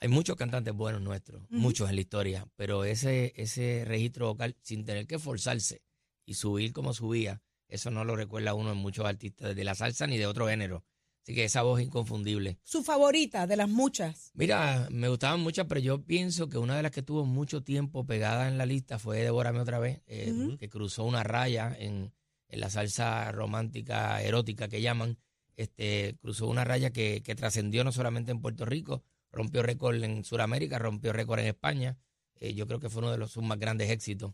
Hay 0.00 0.08
muchos 0.08 0.36
cantantes 0.36 0.74
buenos 0.74 1.00
nuestros, 1.00 1.42
muchos 1.48 1.88
en 1.88 1.94
la 1.94 2.02
historia, 2.02 2.46
pero 2.56 2.84
ese, 2.84 3.32
ese 3.36 3.84
registro 3.86 4.26
vocal, 4.26 4.54
sin 4.60 4.84
tener 4.84 5.06
que 5.06 5.18
forzarse 5.18 5.82
y 6.26 6.34
subir 6.34 6.72
como 6.72 6.92
subía, 6.92 7.40
eso 7.68 7.90
no 7.90 8.04
lo 8.04 8.14
recuerda 8.14 8.54
uno 8.54 8.72
en 8.72 8.78
muchos 8.78 9.06
artistas 9.06 9.56
de 9.56 9.64
la 9.64 9.74
salsa 9.74 10.06
ni 10.06 10.18
de 10.18 10.26
otro 10.26 10.48
género. 10.48 10.84
Así 11.22 11.34
que 11.34 11.44
esa 11.44 11.62
voz 11.62 11.80
inconfundible. 11.80 12.60
¿Su 12.62 12.84
favorita 12.84 13.48
de 13.48 13.56
las 13.56 13.68
muchas? 13.68 14.30
Mira, 14.34 14.86
me 14.92 15.08
gustaban 15.08 15.40
muchas, 15.40 15.66
pero 15.66 15.80
yo 15.80 16.04
pienso 16.04 16.48
que 16.48 16.56
una 16.56 16.76
de 16.76 16.84
las 16.84 16.92
que 16.92 17.02
tuvo 17.02 17.24
mucho 17.24 17.64
tiempo 17.64 18.06
pegada 18.06 18.46
en 18.46 18.58
la 18.58 18.66
lista 18.66 19.00
fue 19.00 19.22
Devórame 19.22 19.58
otra 19.58 19.80
vez, 19.80 20.02
eh, 20.06 20.56
que 20.56 20.68
cruzó 20.68 21.02
una 21.02 21.24
raya 21.24 21.74
en, 21.76 22.12
en, 22.48 22.60
la 22.60 22.70
salsa 22.70 23.32
romántica 23.32 24.22
erótica 24.22 24.68
que 24.68 24.80
llaman. 24.80 25.18
Este, 25.56 26.16
cruzó 26.20 26.46
una 26.46 26.62
raya 26.62 26.90
que, 26.90 27.22
que 27.24 27.34
trascendió 27.34 27.82
no 27.82 27.90
solamente 27.90 28.30
en 28.30 28.40
Puerto 28.40 28.64
Rico, 28.64 29.02
rompió 29.36 29.62
récord 29.62 30.02
en 30.02 30.24
Sudamérica, 30.24 30.78
rompió 30.78 31.12
récord 31.12 31.40
en 31.40 31.46
España. 31.46 31.98
Eh, 32.40 32.54
yo 32.54 32.66
creo 32.66 32.80
que 32.80 32.90
fue 32.90 33.00
uno 33.00 33.12
de 33.12 33.18
los 33.18 33.30
sus 33.30 33.42
más 33.42 33.58
grandes 33.58 33.90
éxitos. 33.90 34.32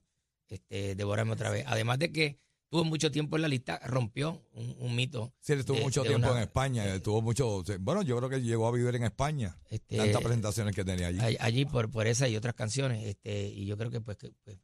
Este, 0.48 0.94
Devórame 0.94 1.32
otra 1.32 1.50
vez. 1.50 1.64
Además 1.66 1.98
de 1.98 2.12
que 2.12 2.38
tuvo 2.70 2.84
mucho 2.84 3.10
tiempo 3.10 3.36
en 3.36 3.42
la 3.42 3.48
lista, 3.48 3.78
rompió 3.84 4.42
un, 4.54 4.96
mito. 4.96 5.34
Sí, 5.40 5.52
estuvo 5.52 5.78
mucho 5.78 6.02
tiempo 6.02 6.30
en 6.34 6.38
España, 6.38 6.94
eh, 6.94 7.02
mucho, 7.06 7.62
bueno, 7.80 8.02
yo 8.02 8.16
creo 8.16 8.30
que 8.30 8.40
llegó 8.40 8.66
a 8.66 8.72
vivir 8.72 8.94
en 8.94 9.04
España, 9.04 9.58
este, 9.68 9.98
tantas 9.98 10.22
presentaciones 10.22 10.74
que 10.74 10.82
tenía 10.82 11.08
allí. 11.08 11.36
Allí 11.38 11.66
por, 11.66 11.90
por 11.90 12.06
esa 12.06 12.28
y 12.28 12.36
otras 12.36 12.54
canciones, 12.54 13.04
este, 13.04 13.48
y 13.48 13.66
yo 13.66 13.76
creo 13.76 13.90
que 13.90 14.00
pues, 14.00 14.16
pues 14.42 14.56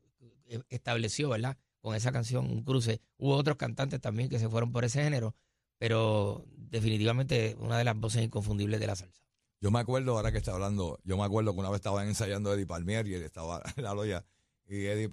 e, 0.47 0.63
estableció, 0.71 1.29
¿verdad? 1.29 1.59
Con 1.83 1.95
esa 1.95 2.11
canción 2.11 2.51
un 2.51 2.65
cruce. 2.65 3.03
Hubo 3.19 3.37
otros 3.37 3.59
cantantes 3.59 4.01
también 4.01 4.31
que 4.31 4.39
se 4.39 4.49
fueron 4.49 4.73
por 4.73 4.87
ese 4.87 5.03
género, 5.03 5.35
pero 5.77 6.47
definitivamente 6.57 7.57
una 7.61 7.77
de 7.77 7.85
las 7.85 7.97
voces 7.97 8.25
inconfundibles 8.25 8.81
de 8.81 8.87
la 8.87 8.97
salsa. 8.97 9.28
Yo 9.61 9.71
me 9.71 9.81
acuerdo, 9.81 10.17
ahora 10.17 10.31
que 10.31 10.39
está 10.39 10.53
hablando, 10.53 11.01
yo 11.05 11.17
me 11.17 11.25
acuerdo 11.25 11.53
que 11.53 11.61
una 11.61 11.71
vez 11.71 11.79
estaban 11.79 12.07
ensayando 12.07 12.53
Eddie 12.53 12.67
Palmier 12.67 13.07
y 13.07 13.15
él 13.15 13.23
estaba 13.23 13.63
en 13.77 13.85
la 13.85 13.95
loya. 13.95 14.25
Y 14.67 14.87
Eddie, 14.87 15.11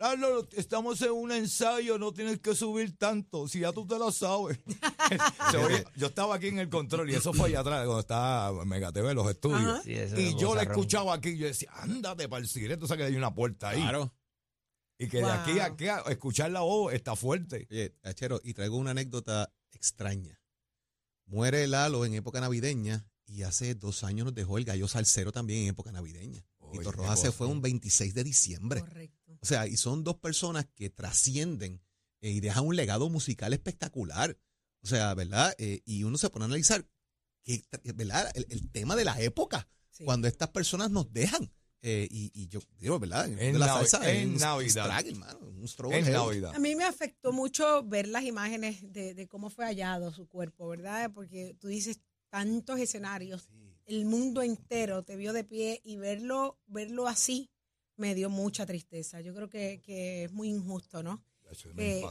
Carlos, 0.00 0.46
estamos 0.52 1.02
en 1.02 1.10
un 1.10 1.30
ensayo, 1.30 1.98
no 1.98 2.12
tienes 2.12 2.38
que 2.38 2.54
subir 2.54 2.96
tanto, 2.96 3.48
si 3.48 3.60
ya 3.60 3.72
tú 3.72 3.86
te 3.86 3.98
lo 3.98 4.10
sabes. 4.10 4.58
yo 5.96 6.06
estaba 6.06 6.36
aquí 6.36 6.48
en 6.48 6.58
el 6.58 6.70
control 6.70 7.10
y 7.10 7.14
eso 7.14 7.34
fue 7.34 7.48
allá 7.48 7.60
atrás, 7.60 7.84
cuando 7.84 8.00
estaba 8.00 8.64
Mega 8.64 8.92
TV, 8.92 9.12
los 9.12 9.28
estudios. 9.28 9.86
y 9.86 10.34
yo 10.38 10.54
le 10.54 10.62
escuchaba 10.62 11.14
aquí 11.14 11.30
y 11.30 11.38
yo 11.38 11.46
decía, 11.46 11.70
ándate 11.74 12.28
para 12.28 12.40
el 12.40 12.48
cireto, 12.48 12.86
o 12.86 12.88
sea 12.88 12.96
que 12.96 13.04
hay 13.04 13.16
una 13.16 13.34
puerta 13.34 13.70
ahí. 13.70 13.82
Claro. 13.82 14.14
Y 14.98 15.08
que 15.08 15.18
de 15.18 15.30
aquí 15.30 15.58
a 15.58 15.64
aquí 15.64 15.88
a 15.88 15.98
escuchar 16.08 16.50
la 16.50 16.60
voz 16.60 16.92
está 16.92 17.16
fuerte. 17.16 17.66
Oye, 17.70 17.94
Achero, 18.02 18.40
y 18.44 18.54
traigo 18.54 18.76
una 18.76 18.90
anécdota 18.90 19.52
extraña. 19.72 20.40
Muere 21.26 21.66
Lalo 21.66 22.04
en 22.04 22.14
época 22.14 22.40
navideña 22.40 23.09
y 23.30 23.44
hace 23.44 23.74
dos 23.74 24.02
años 24.02 24.24
nos 24.24 24.34
dejó 24.34 24.58
el 24.58 24.64
gallo 24.64 24.88
salsero 24.88 25.30
también 25.30 25.62
en 25.62 25.68
época 25.68 25.92
navideña. 25.92 26.44
Tito 26.72 26.90
Rojas 26.90 27.20
se 27.20 27.32
fue 27.32 27.46
un 27.46 27.62
26 27.62 28.12
de 28.14 28.24
diciembre. 28.24 28.80
Correcto. 28.80 29.32
O 29.40 29.46
sea, 29.46 29.66
y 29.66 29.76
son 29.76 30.04
dos 30.04 30.16
personas 30.16 30.66
que 30.74 30.90
trascienden 30.90 31.80
eh, 32.20 32.30
y 32.30 32.40
dejan 32.40 32.66
un 32.66 32.76
legado 32.76 33.08
musical 33.08 33.52
espectacular. 33.52 34.36
O 34.82 34.86
sea, 34.86 35.14
¿verdad? 35.14 35.54
Eh, 35.58 35.80
y 35.84 36.04
uno 36.04 36.18
se 36.18 36.28
pone 36.28 36.44
a 36.44 36.46
analizar 36.46 36.86
que, 37.44 37.64
¿verdad? 37.94 38.30
El, 38.34 38.70
tema 38.70 38.96
de 38.96 39.04
la 39.04 39.20
época, 39.20 39.68
cuando 40.04 40.28
estas 40.28 40.48
personas 40.50 40.90
nos 40.90 41.12
dejan. 41.12 41.52
Eh, 41.82 42.06
y, 42.10 42.48
yo 42.48 42.60
digo, 42.78 42.98
¿verdad? 42.98 43.26
En, 43.26 43.58
la 43.58 43.66
salsa 43.66 44.10
en 44.10 44.36
Navidad. 44.36 45.00
en 45.00 46.12
Navidad. 46.12 46.54
A 46.54 46.58
mí 46.58 46.74
me 46.74 46.84
afectó 46.84 47.32
mucho 47.32 47.82
ver 47.84 48.06
las 48.06 48.24
imágenes 48.24 48.92
de, 48.92 49.14
de, 49.14 49.28
cómo 49.28 49.48
fue 49.48 49.64
hallado 49.64 50.12
su 50.12 50.28
cuerpo, 50.28 50.68
¿verdad? 50.68 51.10
Porque 51.14 51.56
tú 51.58 51.68
dices, 51.68 52.00
tantos 52.30 52.80
escenarios, 52.80 53.48
el 53.86 54.04
mundo 54.06 54.42
entero 54.42 55.02
te 55.02 55.16
vio 55.16 55.32
de 55.32 55.44
pie 55.44 55.80
y 55.84 55.96
verlo, 55.96 56.58
verlo 56.66 57.08
así 57.08 57.50
me 57.96 58.14
dio 58.14 58.30
mucha 58.30 58.64
tristeza. 58.64 59.20
Yo 59.20 59.34
creo 59.34 59.48
que, 59.50 60.24
es 60.24 60.32
muy 60.32 60.48
injusto, 60.48 61.02
¿no? 61.02 61.22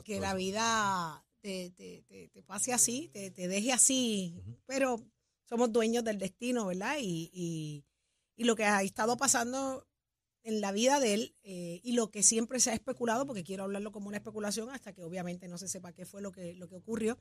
Que, 0.03 0.19
la 0.19 0.33
vida 0.35 1.25
te, 1.39 1.71
te, 1.71 2.03
te, 2.07 2.27
te 2.27 2.43
pase 2.43 2.73
así, 2.73 3.09
te, 3.13 3.31
te 3.31 3.47
deje 3.47 3.71
así, 3.71 4.43
pero 4.65 5.03
somos 5.45 5.71
dueños 5.71 6.03
del 6.03 6.19
destino, 6.19 6.67
¿verdad? 6.67 6.97
Y, 6.99 7.31
y, 7.33 7.85
y 8.35 8.43
lo 8.43 8.55
que 8.55 8.65
ha 8.65 8.83
estado 8.83 9.17
pasando 9.17 9.88
en 10.43 10.61
la 10.61 10.71
vida 10.71 10.99
de 10.99 11.13
él 11.13 11.35
eh, 11.43 11.81
y 11.83 11.93
lo 11.93 12.11
que 12.11 12.23
siempre 12.23 12.59
se 12.59 12.71
ha 12.71 12.73
especulado, 12.73 13.25
porque 13.25 13.43
quiero 13.43 13.63
hablarlo 13.63 13.91
como 13.91 14.07
una 14.07 14.17
especulación 14.17 14.69
hasta 14.69 14.93
que 14.93 15.03
obviamente 15.03 15.47
no 15.47 15.57
se 15.57 15.67
sepa 15.67 15.93
qué 15.93 16.05
fue 16.05 16.21
lo 16.21 16.31
que, 16.31 16.53
lo 16.53 16.67
que 16.67 16.75
ocurrió, 16.75 17.17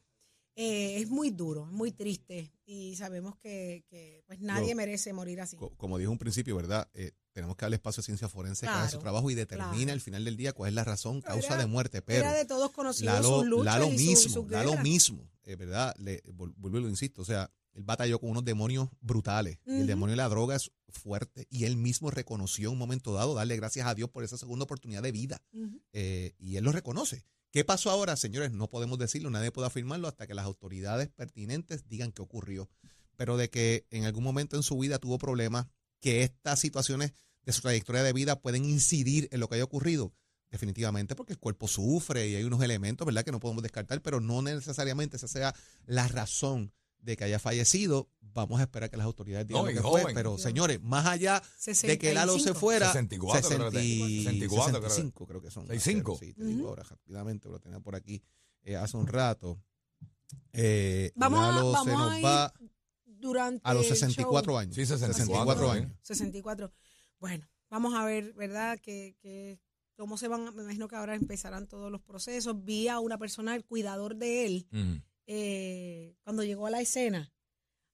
eh, 0.60 1.00
es 1.00 1.08
muy 1.08 1.30
duro, 1.30 1.66
muy 1.66 1.92
triste 1.92 2.50
y 2.66 2.96
sabemos 2.96 3.36
que, 3.36 3.84
que 3.88 4.22
pues 4.26 4.40
nadie 4.40 4.70
Lo- 4.70 4.76
merece 4.78 5.12
morir 5.12 5.40
así. 5.40 5.56
Co- 5.56 5.70
Como 5.76 5.98
dijo 5.98 6.10
un 6.10 6.18
principio, 6.18 6.56
¿verdad? 6.56 6.88
Eh, 6.94 7.12
tenemos 7.32 7.54
que 7.56 7.64
darle 7.64 7.76
espacio 7.76 8.00
a 8.00 8.04
ciencia 8.04 8.28
forense 8.28 8.66
que 8.66 8.70
haga 8.72 8.88
su 8.88 8.98
trabajo 8.98 9.30
y 9.30 9.34
determina 9.36 9.70
claro. 9.76 9.92
al 9.92 10.00
final 10.00 10.24
del 10.24 10.36
día 10.36 10.52
cuál 10.52 10.70
es 10.70 10.74
la 10.74 10.82
razón, 10.82 11.20
causa 11.22 11.54
era- 11.54 11.58
de 11.58 11.66
muerte. 11.66 12.02
Pero 12.02 12.20
Era 12.20 12.32
de 12.32 12.44
todos 12.44 12.72
conocidos 12.72 13.14
Lalo, 13.14 13.28
sus 13.38 13.46
luchas 13.46 13.64
Lalo 13.66 13.86
y 13.86 13.90
su- 13.98 14.04
mismo, 14.04 14.30
sus 14.42 14.50
Lalo 14.50 14.76
mismo, 14.78 15.30
eh, 15.44 15.54
¿verdad? 15.54 15.94
Le, 15.98 16.22
vuelvo 16.32 16.78
y 16.78 16.82
lo 16.82 16.88
insisto, 16.88 17.22
o 17.22 17.24
sea, 17.24 17.50
él 17.74 17.84
batalló 17.84 18.18
con 18.18 18.30
unos 18.30 18.44
demonios 18.44 18.88
brutales. 19.00 19.58
Y 19.64 19.80
el 19.82 19.86
demonio 19.86 20.12
de 20.14 20.16
la 20.16 20.28
droga 20.28 20.56
es 20.56 20.72
fuerte. 20.88 21.46
Y 21.48 21.64
él 21.64 21.76
mismo 21.76 22.10
reconoció 22.10 22.70
en 22.70 22.72
un 22.72 22.78
momento 22.78 23.12
dado 23.12 23.34
darle 23.34 23.54
gracias 23.54 23.86
a 23.86 23.94
Dios 23.94 24.10
por 24.10 24.24
esa 24.24 24.36
segunda 24.36 24.64
oportunidad 24.64 25.00
de 25.04 25.12
vida. 25.12 25.40
Eh, 25.92 26.34
y 26.40 26.56
él 26.56 26.64
lo 26.64 26.72
reconoce. 26.72 27.24
¿Qué 27.50 27.64
pasó 27.64 27.90
ahora, 27.90 28.16
señores? 28.16 28.52
No 28.52 28.68
podemos 28.68 28.98
decirlo, 28.98 29.30
nadie 29.30 29.50
puede 29.50 29.68
afirmarlo 29.68 30.06
hasta 30.06 30.26
que 30.26 30.34
las 30.34 30.44
autoridades 30.44 31.08
pertinentes 31.08 31.88
digan 31.88 32.12
qué 32.12 32.20
ocurrió. 32.20 32.68
Pero 33.16 33.38
de 33.38 33.48
que 33.48 33.86
en 33.90 34.04
algún 34.04 34.22
momento 34.22 34.56
en 34.56 34.62
su 34.62 34.78
vida 34.78 34.98
tuvo 34.98 35.16
problemas, 35.16 35.66
que 36.00 36.22
estas 36.22 36.60
situaciones 36.60 37.14
de 37.42 37.52
su 37.52 37.62
trayectoria 37.62 38.02
de 38.02 38.12
vida 38.12 38.40
pueden 38.40 38.64
incidir 38.66 39.28
en 39.32 39.40
lo 39.40 39.48
que 39.48 39.56
haya 39.56 39.64
ocurrido. 39.64 40.12
Definitivamente, 40.50 41.14
porque 41.14 41.32
el 41.32 41.38
cuerpo 41.38 41.68
sufre 41.68 42.28
y 42.28 42.34
hay 42.34 42.44
unos 42.44 42.62
elementos, 42.62 43.04
¿verdad?, 43.06 43.24
que 43.24 43.32
no 43.32 43.40
podemos 43.40 43.62
descartar, 43.62 44.00
pero 44.02 44.20
no 44.20 44.40
necesariamente 44.42 45.16
esa 45.16 45.28
sea 45.28 45.54
la 45.86 46.08
razón 46.08 46.72
de 47.00 47.16
que 47.16 47.24
haya 47.24 47.38
fallecido. 47.38 48.08
Vamos 48.20 48.60
a 48.60 48.64
esperar 48.64 48.90
que 48.90 48.96
las 48.96 49.06
autoridades 49.06 49.46
digan 49.46 49.62
No, 49.64 49.68
lo 49.70 49.74
que 49.74 49.82
fue. 49.82 50.14
Pero, 50.14 50.38
señores, 50.38 50.80
más 50.82 51.06
allá 51.06 51.42
de 51.82 51.98
que 51.98 52.12
Lalo 52.14 52.34
se 52.34 52.40
65. 52.40 52.60
fuera, 52.60 52.86
64 52.88 53.48
creo 53.48 53.70
que- 53.70 53.78
60 53.78 54.30
64 54.30 54.70
creo 54.70 54.82
que- 54.82 54.88
65 54.90 55.26
creo 55.26 55.40
que 55.42 55.50
son. 55.50 55.66
65. 55.66 56.18
Sí, 56.20 56.34
te 56.34 56.44
digo 56.44 56.68
ahora 56.68 56.82
rápidamente, 56.84 57.48
lo 57.48 57.58
tenía 57.58 57.80
por 57.80 57.96
aquí 57.96 58.22
eh, 58.62 58.76
hace 58.76 58.96
un 58.96 59.06
rato. 59.06 59.58
Eh, 60.52 61.10
Vamos 61.14 61.40
a- 61.40 61.56
se 61.56 61.62
vamos 61.62 61.86
nos 61.86 62.12
a 62.12 62.18
ir 62.18 62.24
va 62.24 62.52
Durante 63.06 63.60
a 63.64 63.74
los 63.74 63.84
el 63.84 63.88
64 63.96 64.52
show. 64.52 64.58
años. 64.58 64.74
Sí, 64.74 64.86
64 64.86 65.14
64 65.24 65.70
años. 65.70 65.86
años. 65.86 65.98
64. 66.02 66.72
Bueno, 67.18 67.48
vamos 67.70 67.94
a 67.94 68.04
ver, 68.04 68.32
¿verdad? 68.34 68.78
Que, 68.80 69.16
que 69.20 69.58
cómo 69.96 70.16
se 70.18 70.28
van, 70.28 70.54
me 70.54 70.62
imagino 70.62 70.86
que 70.86 70.94
ahora 70.96 71.14
empezarán 71.16 71.66
todos 71.66 71.90
los 71.90 72.00
procesos. 72.02 72.62
Vi 72.64 72.86
a 72.88 73.00
una 73.00 73.18
persona, 73.18 73.56
el 73.56 73.64
cuidador 73.64 74.16
de 74.16 74.46
él, 74.46 74.68
Mm. 74.70 74.96
Eh, 75.28 76.16
cuando 76.24 76.42
llegó 76.42 76.66
a 76.66 76.70
la 76.70 76.80
escena. 76.80 77.32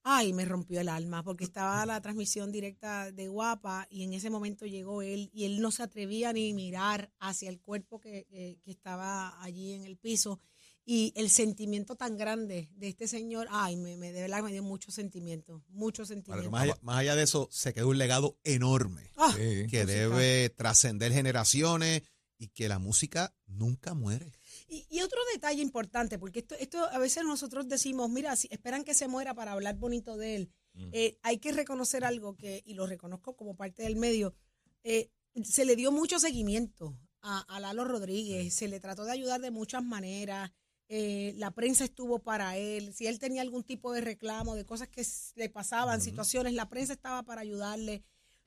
Ay, 0.06 0.32
me 0.34 0.44
rompió 0.44 0.80
el 0.80 0.88
alma 0.90 1.22
porque 1.22 1.44
estaba 1.44 1.84
la 1.86 2.00
transmisión 2.02 2.52
directa 2.52 3.10
de 3.10 3.28
Guapa 3.28 3.86
y 3.90 4.02
en 4.04 4.12
ese 4.12 4.28
momento 4.30 4.66
llegó 4.66 5.00
él 5.02 5.30
y 5.32 5.44
él 5.46 5.60
no 5.62 5.70
se 5.70 5.82
atrevía 5.82 6.32
ni 6.34 6.52
mirar 6.52 7.10
hacia 7.20 7.48
el 7.48 7.58
cuerpo 7.58 8.00
que, 8.00 8.24
que- 8.26 8.58
que 8.62 8.70
estaba 8.70 9.42
allí 9.42 9.72
en 9.72 9.82
el 9.84 9.96
piso 9.96 10.40
y 10.84 11.14
el 11.16 11.30
sentimiento 11.30 11.96
tan 11.96 12.18
grande 12.18 12.68
de 12.76 12.88
este 12.88 13.08
señor, 13.08 13.48
ay, 13.50 13.76
me, 13.76 13.96
me 13.96 14.12
de 14.12 14.20
verdad 14.20 14.42
me 14.42 14.52
dio 14.52 14.62
mucho 14.62 14.90
sentimiento, 14.92 15.64
mucho 15.68 16.02
Pero 16.02 16.06
sentimiento. 16.08 16.50
más, 16.50 16.62
allá, 16.64 16.78
más 16.82 16.98
allá 16.98 17.16
de 17.16 17.22
eso, 17.22 17.48
se 17.50 17.72
quedó 17.72 17.88
un 17.88 17.96
legado 17.96 18.38
enorme 18.44 19.10
Ah, 19.16 19.32
Sí. 19.34 19.66
que 19.70 19.86
debe 19.86 20.50
trascender 20.50 21.12
generaciones 21.12 22.02
y 22.36 22.48
que 22.48 22.68
la 22.68 22.78
música 22.78 23.34
nunca 23.46 23.94
muere. 23.94 24.32
Y, 24.66 24.86
y 24.88 25.02
otro 25.02 25.18
detalle 25.32 25.62
importante, 25.62 26.18
porque 26.18 26.40
esto, 26.40 26.54
esto 26.56 26.84
a 26.84 26.98
veces 26.98 27.24
nosotros 27.24 27.68
decimos, 27.68 28.08
mira, 28.10 28.34
si 28.36 28.48
esperan 28.50 28.84
que 28.84 28.94
se 28.94 29.08
muera 29.08 29.34
para 29.34 29.52
hablar 29.52 29.76
bonito 29.76 30.16
de 30.16 30.36
él. 30.36 30.52
Eh, 30.90 31.18
hay 31.22 31.38
que 31.38 31.52
reconocer 31.52 32.04
algo 32.04 32.36
que, 32.36 32.62
y 32.64 32.74
lo 32.74 32.86
reconozco 32.86 33.36
como 33.36 33.54
parte 33.54 33.84
del 33.84 33.94
medio, 33.94 34.34
eh, 34.82 35.08
se 35.44 35.64
le 35.64 35.76
dio 35.76 35.92
mucho 35.92 36.18
seguimiento 36.18 36.98
a, 37.20 37.42
a 37.42 37.60
Lalo 37.60 37.84
Rodríguez, 37.84 38.52
se 38.54 38.66
le 38.66 38.80
trató 38.80 39.04
de 39.04 39.12
ayudar 39.12 39.40
de 39.40 39.52
muchas 39.52 39.84
maneras, 39.84 40.50
eh, 40.88 41.32
la 41.38 41.50
prensa 41.50 41.84
estuvo 41.84 42.18
para 42.18 42.58
él, 42.58 42.92
si 42.92 43.06
él 43.06 43.18
tenía 43.18 43.42
algún 43.42 43.64
tipo 43.64 43.92
de 43.92 44.00
reclamo, 44.00 44.54
de 44.54 44.66
cosas 44.66 44.88
que 44.88 45.06
le 45.34 45.48
pasaban, 45.48 46.00
situaciones, 46.00 46.52
la 46.52 46.68
prensa 46.68 46.92
estaba 46.92 47.22
para 47.22 47.40
ayudarle. 47.40 48.04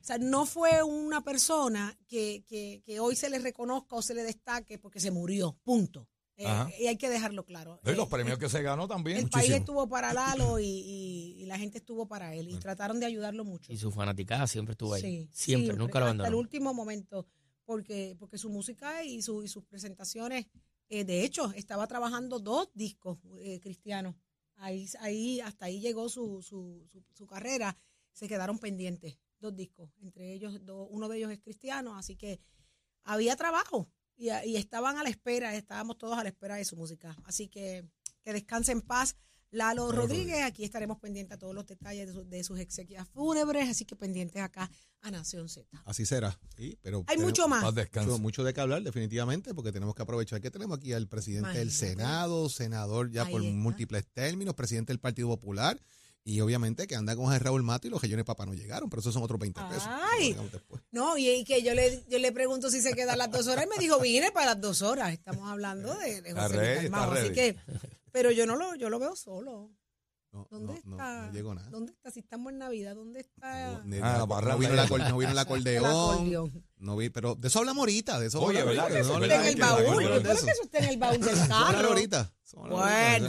O 0.07 0.11
sea, 0.15 0.17
no 0.19 0.45
fue 0.45 0.81
una 0.83 1.21
persona 1.21 1.93
que, 2.07 2.45
que, 2.47 2.81
que 2.85 3.01
hoy 3.01 3.17
se 3.17 3.29
le 3.29 3.39
reconozca 3.39 3.97
o 3.97 4.01
se 4.01 4.13
le 4.13 4.23
destaque 4.23 4.79
porque 4.79 5.01
se 5.01 5.11
murió, 5.11 5.57
punto. 5.65 6.07
Eh, 6.37 6.45
y 6.79 6.87
hay 6.87 6.95
que 6.95 7.09
dejarlo 7.09 7.43
claro. 7.43 7.81
Y 7.83 7.91
los 7.91 8.05
Eh, 8.05 8.09
premios 8.09 8.35
el- 8.35 8.39
que 8.39 8.47
se 8.47 8.61
ganó 8.61 8.87
también. 8.87 9.17
el 9.17 9.29
país 9.29 9.49
estuvo 9.51 9.89
para 9.89 10.13
Lalo 10.13 10.59
y, 10.59 10.63
y- 10.65 11.41
y 11.41 11.45
la 11.45 11.57
gente 11.59 11.79
estuvo 11.79 12.07
para 12.07 12.33
él 12.35 12.47
y 12.49 12.55
trataron 12.57 13.01
de 13.01 13.05
ayudarlo 13.05 13.43
mucho. 13.43 13.73
Y 13.73 13.75
su 13.77 13.91
fanaticada 13.91 14.47
siempre 14.47 14.71
estuvo 14.71 14.93
ahí. 14.93 15.01
Sí, 15.01 15.29
siempre, 15.33 15.75
nunca 15.75 15.99
lo 15.99 16.05
Hasta 16.05 16.13
el 16.13 16.19
abandonó. 16.21 16.37
último 16.37 16.73
momento, 16.73 17.27
porque, 17.65 18.15
porque 18.17 18.37
su 18.37 18.49
música 18.49 19.03
y, 19.03 19.21
su, 19.21 19.43
y 19.43 19.49
sus 19.49 19.65
presentaciones, 19.65 20.45
eh, 20.87 21.03
de 21.03 21.25
hecho, 21.25 21.51
estaba 21.51 21.85
trabajando 21.85 22.39
dos 22.39 22.69
discos 22.73 23.17
eh, 23.39 23.59
cristianos. 23.59 24.15
Ahí, 24.55 24.87
ahí, 25.01 25.41
hasta 25.41 25.65
ahí 25.65 25.81
llegó 25.81 26.07
su, 26.07 26.41
su, 26.41 26.87
su, 26.89 27.03
su 27.13 27.27
carrera. 27.27 27.77
Se 28.13 28.29
quedaron 28.29 28.57
pendientes 28.57 29.17
dos 29.39 29.55
discos. 29.55 29.89
Entre 30.01 30.33
ellos, 30.33 30.63
dos- 30.65 30.87
uno 30.91 31.07
de 31.09 31.17
ellos 31.17 31.31
es 31.31 31.39
cristiano, 31.39 31.95
así 31.97 32.15
que 32.15 32.39
había 33.03 33.35
trabajo 33.35 33.89
y, 34.15 34.29
y 34.45 34.55
estaban 34.57 34.97
a 34.97 35.03
la 35.03 35.09
espera, 35.09 35.55
estábamos 35.55 35.97
todos 35.97 36.17
a 36.17 36.23
la 36.23 36.29
espera 36.29 36.55
de 36.55 36.65
su 36.65 36.75
música. 36.75 37.15
Así 37.25 37.47
que 37.47 37.85
que 38.23 38.33
descanse 38.33 38.71
en 38.73 38.81
paz. 38.81 39.15
Lalo 39.49 39.89
Rodríguez, 39.93 40.43
aquí 40.43 40.65
estaremos 40.65 40.99
pendientes 40.99 41.33
a 41.35 41.39
todos 41.39 41.55
los 41.55 41.65
detalles 41.65 42.07
de, 42.07 42.13
su- 42.13 42.25
de 42.27 42.43
sus 42.43 42.59
exequias 42.59 43.07
fúnebres, 43.07 43.69
así 43.69 43.85
que 43.85 43.95
pendientes 43.95 44.41
acá 44.41 44.69
a 44.99 45.09
Nación 45.11 45.47
Z. 45.47 45.65
Así 45.85 46.05
será. 46.05 46.37
Sí, 46.57 46.77
pero 46.81 47.05
Hay 47.07 47.17
mucho 47.17 47.47
más. 47.47 47.63
Mucho, 47.63 48.19
mucho 48.19 48.43
de 48.43 48.53
qué 48.53 48.59
hablar, 48.59 48.83
definitivamente, 48.83 49.53
porque 49.53 49.71
tenemos 49.71 49.95
que 49.95 50.01
aprovechar 50.01 50.41
que 50.41 50.51
tenemos 50.51 50.77
aquí 50.77 50.91
al 50.91 51.07
presidente 51.07 51.59
del. 51.59 51.71
Senado, 51.71 52.49
senador 52.49 53.09
ya 53.09 53.23
Ahí 53.23 53.31
por 53.31 53.41
está. 53.41 53.53
múltiples 53.55 54.05
términos, 54.07 54.53
presidente 54.53 54.91
del 54.91 54.99
Partido 54.99 55.29
Popular, 55.29 55.79
y 56.27 56.41
obviamente 56.41 56.87
que 56.87 56.95
anda 56.97 57.15
con 57.15 57.33
el 57.33 57.39
Raúl 57.39 57.63
Mato 57.63 57.87
y 57.87 57.89
los 57.89 58.01
gellones 58.01 58.25
papá 58.25 58.45
no 58.45 58.53
llegaron, 58.53 58.89
pero 58.89 58.99
esos 58.99 59.13
son 59.13 59.23
otros 59.23 59.39
20 59.39 59.61
pesos. 59.69 59.87
Ay. 59.87 60.35
No, 60.91 61.17
y, 61.17 61.29
y 61.29 61.45
que 61.45 61.63
yo 61.63 61.73
le, 61.73 62.03
yo 62.09 62.19
le 62.19 62.33
pregunto 62.33 62.69
si 62.69 62.81
se 62.81 62.93
quedan 62.93 63.17
las 63.17 63.31
dos 63.31 63.47
horas 63.47 63.65
y 63.65 63.69
me 63.69 63.77
dijo, 63.77 63.97
vine 64.01 64.33
para 64.33 64.47
las 64.47 64.59
dos 64.59 64.81
horas. 64.81 65.13
Estamos 65.13 65.49
hablando 65.49 65.95
de, 65.95 66.21
de 66.21 66.33
José 66.33 66.81
Luis 66.81 66.93
así 66.93 67.31
que, 67.31 67.55
pero 68.11 68.31
yo 68.31 68.45
no 68.45 68.57
lo, 68.57 68.75
yo 68.75 68.89
lo 68.89 68.99
veo 68.99 69.15
solo. 69.15 69.71
No, 70.37 70.47
¿Dónde 70.51 70.81
no, 70.85 70.95
está? 70.95 71.25
no 71.27 71.31
llegó 71.33 71.55
nada. 71.55 71.69
¿Dónde 71.69 71.91
está? 71.93 72.11
Si 72.11 72.19
estamos 72.19 72.51
en 72.53 72.59
Navidad, 72.59 72.95
¿dónde 72.95 73.19
está 73.21 73.81
No, 73.83 74.05
Ah, 74.05 74.17
la 74.19 74.27
parranda 74.27 74.53
no 74.53 74.71
vino, 74.71 74.81
acor- 74.83 75.09
no 75.09 75.17
vino 75.17 75.31
el 75.31 75.37
acordeón. 75.39 76.63
No 76.79 76.95
vi, 76.95 77.09
pero 77.09 77.33
de 77.35 77.47
eso 77.47 77.59
hablamos 77.59 77.81
ahorita, 77.81 78.19
de 78.19 78.27
eso 78.27 78.39
Oye, 78.41 78.63
¿verdad 78.63 78.87
que 78.87 78.99
eso 78.99 79.13
Está 79.13 79.15
en 79.15 79.21
¿verdad 79.21 79.47
el 79.47 79.55
baúl. 79.59 79.83
la 80.03 80.09
Yo 80.09 80.15
de 80.15 80.21
creo 80.21 80.33
eso. 80.33 80.45
que 80.45 80.51
eso 80.51 80.61
está 80.63 80.77
en 80.79 80.85
el 80.85 80.97
baúl 80.97 81.19
del 81.21 81.47
carro. 81.47 81.87
ahorita. 81.89 82.33
Bueno, 82.53 82.75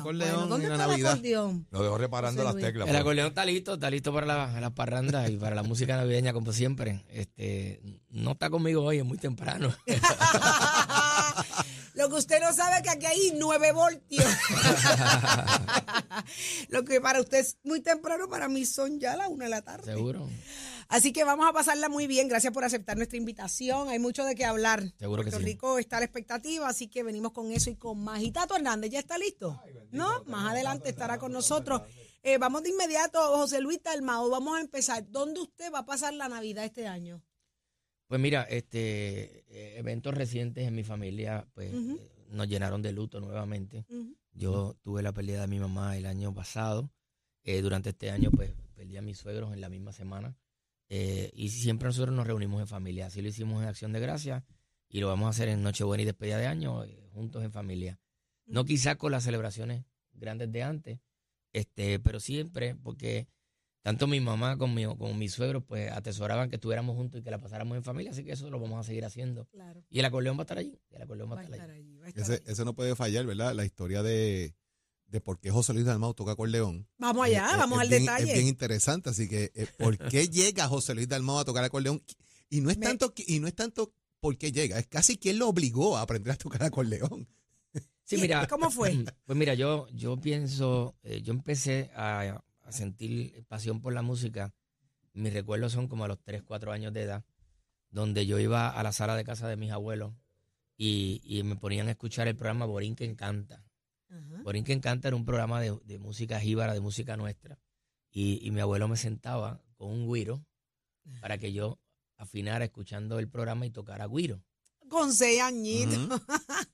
bueno, 0.03 0.47
¿dónde 0.47 0.69
la 0.69 0.75
está 0.75 0.85
el 0.85 0.91
Navidad. 0.91 1.13
acordeón? 1.13 1.67
Lo 1.71 1.83
dejó 1.83 1.99
reparando 1.99 2.45
las 2.45 2.55
teclas. 2.57 2.87
El 2.87 2.93
pues. 2.93 3.01
acordeón 3.01 3.27
está 3.29 3.45
listo, 3.45 3.75
está 3.75 3.91
listo 3.91 4.13
para 4.13 4.27
la- 4.27 4.61
las 4.61 4.73
parrandas 4.73 5.29
y 5.31 5.37
para 5.37 5.57
la 5.57 5.63
música 5.65 5.97
navideña, 5.97 6.33
como 6.33 6.53
siempre. 6.53 7.05
Este, 7.11 7.81
no 8.11 8.33
está 8.33 8.49
conmigo 8.51 8.83
hoy, 8.85 8.99
es 8.99 9.05
muy 9.05 9.19
temprano. 9.19 9.75
Lo 12.09 12.15
que 12.15 12.21
usted 12.21 12.41
no 12.41 12.55
sabe 12.55 12.77
es 12.77 12.83
que 12.83 12.89
aquí 12.89 13.05
hay 13.05 13.33
9 13.37 13.73
voltios. 13.73 14.25
Lo 16.71 16.83
que 16.83 17.03
para 17.03 17.21
usted 17.21 17.41
es 17.41 17.59
muy 17.65 17.83
temprano, 17.83 18.31
para 18.31 18.49
mí 18.49 18.65
son 18.65 18.99
ya 18.99 19.15
las 19.15 19.29
una 19.29 19.45
de 19.45 19.51
la 19.51 19.61
tarde. 19.61 19.93
Seguro. 19.93 20.27
Así 20.89 21.13
que 21.13 21.25
vamos 21.25 21.47
a 21.47 21.53
pasarla 21.53 21.91
muy 21.91 22.07
bien. 22.07 22.27
Gracias 22.27 22.51
por 22.51 22.65
aceptar 22.65 22.97
nuestra 22.97 23.19
invitación. 23.19 23.91
Hay 23.91 23.99
mucho 23.99 24.25
de 24.25 24.35
qué 24.35 24.47
hablar. 24.47 24.85
Seguro 24.99 25.23
que 25.23 25.29
Puerto 25.29 25.45
sí. 25.45 25.53
Rico 25.53 25.79
está 25.79 25.99
a 25.99 26.01
la 26.01 26.07
expectativa, 26.07 26.67
así 26.67 26.89
que 26.89 27.03
venimos 27.03 27.33
con 27.33 27.53
eso 27.53 27.69
y 27.69 27.77
con 27.77 28.03
más. 28.03 28.23
¿Y 28.23 28.31
Tato 28.31 28.57
Hernández 28.57 28.91
ya 28.91 29.01
está 29.01 29.19
listo? 29.19 29.61
no, 29.91 30.25
más 30.25 30.53
adelante 30.53 30.89
estará 30.89 31.19
con 31.19 31.31
nosotros. 31.31 31.83
Eh, 32.23 32.39
vamos 32.39 32.63
de 32.63 32.71
inmediato, 32.71 33.21
José 33.37 33.61
Luis 33.61 33.83
Talmao. 33.83 34.31
Vamos 34.31 34.57
a 34.57 34.63
empezar. 34.63 35.05
¿Dónde 35.11 35.41
usted 35.41 35.71
va 35.71 35.81
a 35.81 35.87
pasar 35.87 36.15
la 36.15 36.31
Navidad 36.31 36.65
este 36.65 36.89
año? 36.89 37.23
Pues 38.09 38.21
mira, 38.21 38.43
este 38.43 39.45
eh, 39.49 39.79
eventos 39.79 40.15
recientes 40.15 40.67
en 40.67 40.75
mi 40.75 40.83
familia 40.83 41.47
pues 41.55 41.73
eh, 41.73 42.27
nos 42.31 42.49
llenaron 42.49 42.83
de 42.83 42.93
luto 42.93 43.21
nuevamente. 43.21 43.87
Yo 44.33 44.77
tuve 44.83 45.03
la 45.03 45.13
pérdida 45.13 45.43
de 45.43 45.47
mi 45.47 45.59
mamá 45.59 45.97
el 45.97 46.07
año 46.07 46.35
pasado. 46.35 46.91
Eh, 47.45 47.61
durante 47.63 47.91
este 47.91 48.11
año 48.11 48.31
pues 48.31 48.53
perdí 48.75 48.97
a 48.97 49.03
mis 49.03 49.19
suegros 49.19 49.53
en 49.53 49.61
la 49.61 49.69
misma 49.69 49.93
semana. 49.93 50.37
Eh, 50.89 51.31
y 51.35 51.51
siempre 51.51 51.87
nosotros 51.89 52.15
nos 52.15 52.27
reunimos 52.27 52.61
en 52.61 52.67
familia. 52.67 53.07
Así 53.07 53.21
lo 53.21 53.29
hicimos 53.29 53.63
en 53.63 53.69
Acción 53.69 53.93
de 53.93 54.01
Gracia 54.01 54.45
y 54.89 55.01
lo 55.01 55.09
vamos 55.09 55.27
a 55.27 55.31
hacer 55.31 55.49
en 55.49 55.63
Nochebuena 55.63 56.03
y 56.03 56.07
despedida 56.07 56.39
de 56.39 56.47
año 56.47 56.85
eh, 56.85 57.09
juntos 57.13 57.45
en 57.45 57.53
familia. 57.53 58.01
No 58.47 58.65
quizás 58.65 58.97
con 58.97 59.13
las 59.13 59.25
celebraciones 59.25 59.85
grandes 60.13 60.51
de 60.51 60.63
antes, 60.63 61.01
este, 61.53 61.99
pero 61.99 62.21
siempre 62.21 62.75
porque 62.75 63.29
tanto 63.89 64.07
mi 64.07 64.21
mamá 64.21 64.59
como 64.59 64.75
mi, 64.75 64.85
como 64.85 65.15
mis 65.15 65.33
suegros 65.33 65.65
pues 65.67 65.91
atesoraban 65.91 66.51
que 66.51 66.57
estuviéramos 66.57 66.95
juntos 66.95 67.21
y 67.21 67.25
que 67.25 67.31
la 67.31 67.39
pasáramos 67.39 67.75
en 67.77 67.83
familia, 67.83 68.11
así 68.11 68.23
que 68.23 68.33
eso 68.33 68.51
lo 68.51 68.61
vamos 68.61 68.79
a 68.79 68.83
seguir 68.87 69.05
haciendo. 69.07 69.47
Claro. 69.47 69.83
Y 69.89 69.99
el 70.01 70.05
acordeón 70.05 70.37
va 70.37 70.43
a 70.43 70.45
estar 70.45 70.59
allí. 70.59 70.79
y 70.91 70.97
el 70.97 71.03
acordeón 71.03 71.31
va 71.31 71.33
a 71.33 71.37
Va 71.37 71.41
a 71.41 71.45
estar 71.45 71.71
allí. 71.71 71.81
allí, 71.81 71.97
va 71.99 72.05
a 72.05 72.09
estar 72.11 72.23
Ese, 72.23 72.33
allí. 72.35 72.43
ese 72.47 72.65
no 72.67 72.75
puede 72.75 72.95
fallar, 72.95 73.25
¿verdad? 73.25 73.55
La 73.55 73.65
historia 73.65 74.03
de, 74.03 74.55
de 75.07 75.21
por 75.23 75.41
qué 75.41 75.51
José 75.51 75.73
Luis 75.73 75.87
Dalmau 75.87 76.13
toca 76.13 76.33
acordeón. 76.33 76.87
Vamos 76.99 77.25
allá, 77.25 77.51
Es- 77.53 77.57
vamos 77.57 77.79
es 77.79 77.83
al 77.83 77.89
bien- 77.89 78.03
detalle. 78.03 78.29
Es 78.29 78.35
bien 78.35 78.47
interesante, 78.49 79.09
así 79.11 79.27
que 79.27 79.53
eh, 79.55 79.67
¿por 79.79 79.97
qué 80.13 80.29
llega 80.29 80.69
José 80.69 80.95
Luis 80.95 81.09
Dalmau 81.09 81.39
a 81.39 81.45
tocar 81.47 81.65
acordeón? 81.65 82.03
Y 82.51 82.61
no 82.61 82.71
es 82.71 82.77
Me- 82.79 82.85
tanto 82.87 83.15
y 83.27 83.41
no 83.41 83.49
es 83.49 83.55
tanto 83.55 83.93
por 84.21 84.37
qué 84.37 84.53
llega, 84.53 84.79
es 84.79 84.87
casi 84.87 85.17
quien 85.17 85.39
lo 85.39 85.49
obligó 85.49 85.97
a 85.97 86.03
aprender 86.03 86.33
a 86.33 86.37
tocar 86.37 86.63
acordeón. 86.63 87.27
Sí, 88.05 88.17
¿Y 88.17 88.21
mira. 88.21 88.47
cómo 88.49 88.71
fue? 88.71 88.93
Pues 89.25 89.39
mira, 89.39 89.55
yo, 89.55 89.87
yo 89.95 90.17
pienso, 90.19 90.97
eh, 91.03 91.23
yo 91.23 91.33
empecé 91.33 91.91
a, 91.95 92.43
a 92.69 92.73
sentir 92.73 93.45
pasión 93.49 93.81
por 93.81 93.95
la 93.95 94.03
música. 94.03 94.53
Mis 95.15 95.33
recuerdos 95.33 95.73
son 95.73 95.89
como 95.89 96.05
a 96.05 96.09
los 96.09 96.23
3, 96.23 96.43
4 96.43 96.71
años 96.71 96.93
de 96.93 97.03
edad, 97.03 97.25
donde 97.91 98.27
yo 98.27 98.39
iba 98.39 98.69
a 98.69 98.83
la 98.83 98.93
sala 98.93 99.17
de 99.17 99.25
casa 99.25 99.49
de 99.49 99.57
mis 99.57 99.73
abuelos 99.73 100.13
y, 100.77 101.21
y 101.25 101.43
me 101.43 101.57
ponían 101.57 101.89
a 101.89 101.93
escuchar 101.93 102.29
el 102.29 102.37
programa 102.37 102.67
Borín 102.67 102.95
que 102.95 103.05
Encanta. 103.05 103.65
Ajá. 104.11 104.43
Borín 104.43 104.65
que 104.65 104.75
Encanta 104.75 105.09
era 105.09 105.17
un 105.17 105.25
programa 105.25 105.61
de, 105.61 105.79
de 105.85 105.99
música 105.99 106.39
jíbara, 106.41 106.75
de 106.75 106.81
música 106.81 107.17
nuestra. 107.17 107.59
Y, 108.11 108.47
y 108.47 108.51
mi 108.51 108.61
abuelo 108.61 108.87
me 108.87 108.97
sentaba 108.97 109.63
con 109.77 109.91
un 109.91 110.07
güiro 110.07 110.45
para 111.21 111.39
que 111.39 111.53
yo 111.53 111.81
afinara 112.17 112.67
escuchando 112.67 113.19
el 113.19 113.29
programa 113.29 113.65
y 113.65 113.71
tocara 113.71 114.05
güiro. 114.05 114.43
Con 114.91 115.13
seis 115.13 115.41
añitos. 115.41 116.21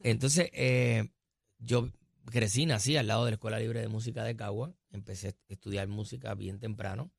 Entonces, 0.00 0.50
eh, 0.52 1.08
yo 1.58 1.90
crecí, 2.30 2.66
nací 2.66 2.96
al 2.96 3.06
lado 3.06 3.24
de 3.24 3.32
la 3.32 3.34
Escuela 3.34 3.58
Libre 3.58 3.80
de 3.80 3.88
Música 3.88 4.24
de 4.24 4.36
Cagua. 4.36 4.74
Empecé 4.90 5.28
a 5.28 5.34
estudiar 5.48 5.88
música 5.88 6.34
bien 6.34 6.58
temprano. 6.60 7.10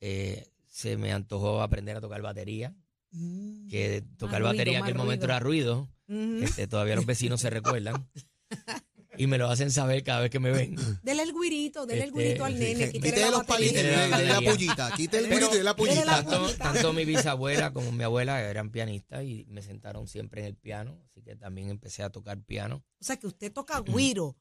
Eh, 0.00 0.48
se 0.68 0.96
me 0.96 1.12
antojó 1.12 1.62
aprender 1.62 1.96
a 1.96 2.00
tocar 2.00 2.22
batería, 2.22 2.74
Mm. 3.16 3.68
que 3.68 4.02
tocar 4.18 4.40
ruido, 4.40 4.52
batería 4.52 4.78
en 4.78 4.82
aquel 4.82 4.96
momento 4.96 5.24
era 5.26 5.38
ruido. 5.38 5.88
Este, 6.08 6.66
todavía 6.66 6.96
los 6.96 7.06
vecinos 7.06 7.40
se 7.40 7.50
recuerdan. 7.50 8.08
Y 9.16 9.28
me 9.28 9.38
lo 9.38 9.48
hacen 9.48 9.70
saber 9.70 10.02
cada 10.02 10.22
vez 10.22 10.30
que 10.30 10.40
me 10.40 10.50
ven. 10.50 10.74
Dele 11.04 11.22
el 11.22 11.32
guirito, 11.32 11.86
dele 11.86 12.02
el 12.02 12.08
Este, 12.08 12.20
guirito 12.20 12.44
al 12.44 12.58
nene, 12.58 12.90
Quítele 12.90 13.30
los 13.30 13.44
palitos 13.44 13.74
dele 13.76 14.26
la 14.26 14.40
pullita. 14.40 14.90
Quítele 14.96 15.28
el 15.28 15.30
burrito 15.32 15.50
y 15.50 15.52
dele 15.52 15.62
la 15.64 15.76
pullita. 15.76 16.04
Tanto, 16.24 16.54
tanto 16.56 16.92
mi 16.92 17.04
bisabuela 17.04 17.72
como 17.72 17.92
mi 17.92 18.02
abuela 18.02 18.42
eran 18.42 18.70
pianistas 18.70 19.22
y 19.24 19.46
me 19.48 19.62
sentaron 19.62 20.08
siempre 20.08 20.40
en 20.40 20.48
el 20.48 20.56
piano. 20.56 20.98
Así 21.06 21.22
que 21.22 21.36
también 21.36 21.68
empecé 21.70 22.02
a 22.02 22.10
tocar 22.10 22.42
piano. 22.42 22.82
O 23.00 23.04
sea 23.04 23.16
que 23.16 23.28
usted 23.28 23.52
toca 23.52 23.80
guiro, 23.82 24.36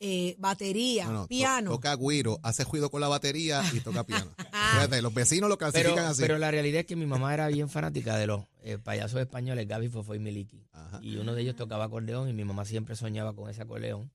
eh, 0.00 0.36
batería, 0.38 1.06
No, 1.06 1.12
no, 1.12 1.22
to- 1.22 1.28
piano. 1.28 1.70
toca 1.70 1.94
güiro, 1.94 2.38
hace 2.42 2.64
ruido 2.64 2.90
con 2.90 3.00
la 3.00 3.08
batería 3.08 3.62
y 3.72 3.80
toca 3.80 4.04
piano. 4.04 4.30
Fíjate, 4.72 5.00
los 5.02 5.14
vecinos 5.14 5.48
lo 5.48 5.56
clasifican 5.58 5.94
Pero, 5.94 6.06
así. 6.08 6.20
pero 6.22 6.38
la 6.38 6.50
realidad 6.50 6.80
es 6.80 6.86
que 6.86 6.96
mi 6.96 7.06
mamá 7.06 7.32
era 7.32 7.48
bien 7.48 7.68
fanática 7.68 8.16
de 8.16 8.26
los 8.26 8.44
eh, 8.62 8.78
payasos 8.78 9.20
españoles, 9.20 9.66
Gaby, 9.66 9.88
Fofo 9.88 10.14
y 10.14 10.18
Miliki. 10.18 10.66
Ajá. 10.72 10.98
Y 11.02 11.16
uno 11.16 11.34
de 11.34 11.42
ellos 11.42 11.56
tocaba 11.56 11.84
acordeón 11.84 12.28
y 12.28 12.32
mi 12.32 12.44
mamá 12.44 12.64
siempre 12.64 12.94
soñaba 12.96 13.34
con 13.34 13.48
ese 13.48 13.62
acordeón. 13.62 14.10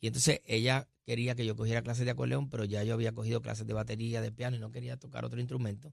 Y 0.00 0.08
entonces 0.08 0.42
ella 0.44 0.86
quería 1.06 1.34
que 1.34 1.46
yo 1.46 1.56
cogiera 1.56 1.82
clases 1.82 2.04
de 2.04 2.10
acordeón, 2.10 2.50
pero 2.50 2.64
ya 2.64 2.84
yo 2.84 2.94
había 2.94 3.12
cogido 3.12 3.40
clases 3.40 3.66
de 3.66 3.72
batería, 3.72 4.20
de 4.20 4.30
piano 4.30 4.56
y 4.56 4.60
no 4.60 4.70
quería 4.70 4.96
tocar 4.98 5.24
otro 5.24 5.40
instrumento. 5.40 5.92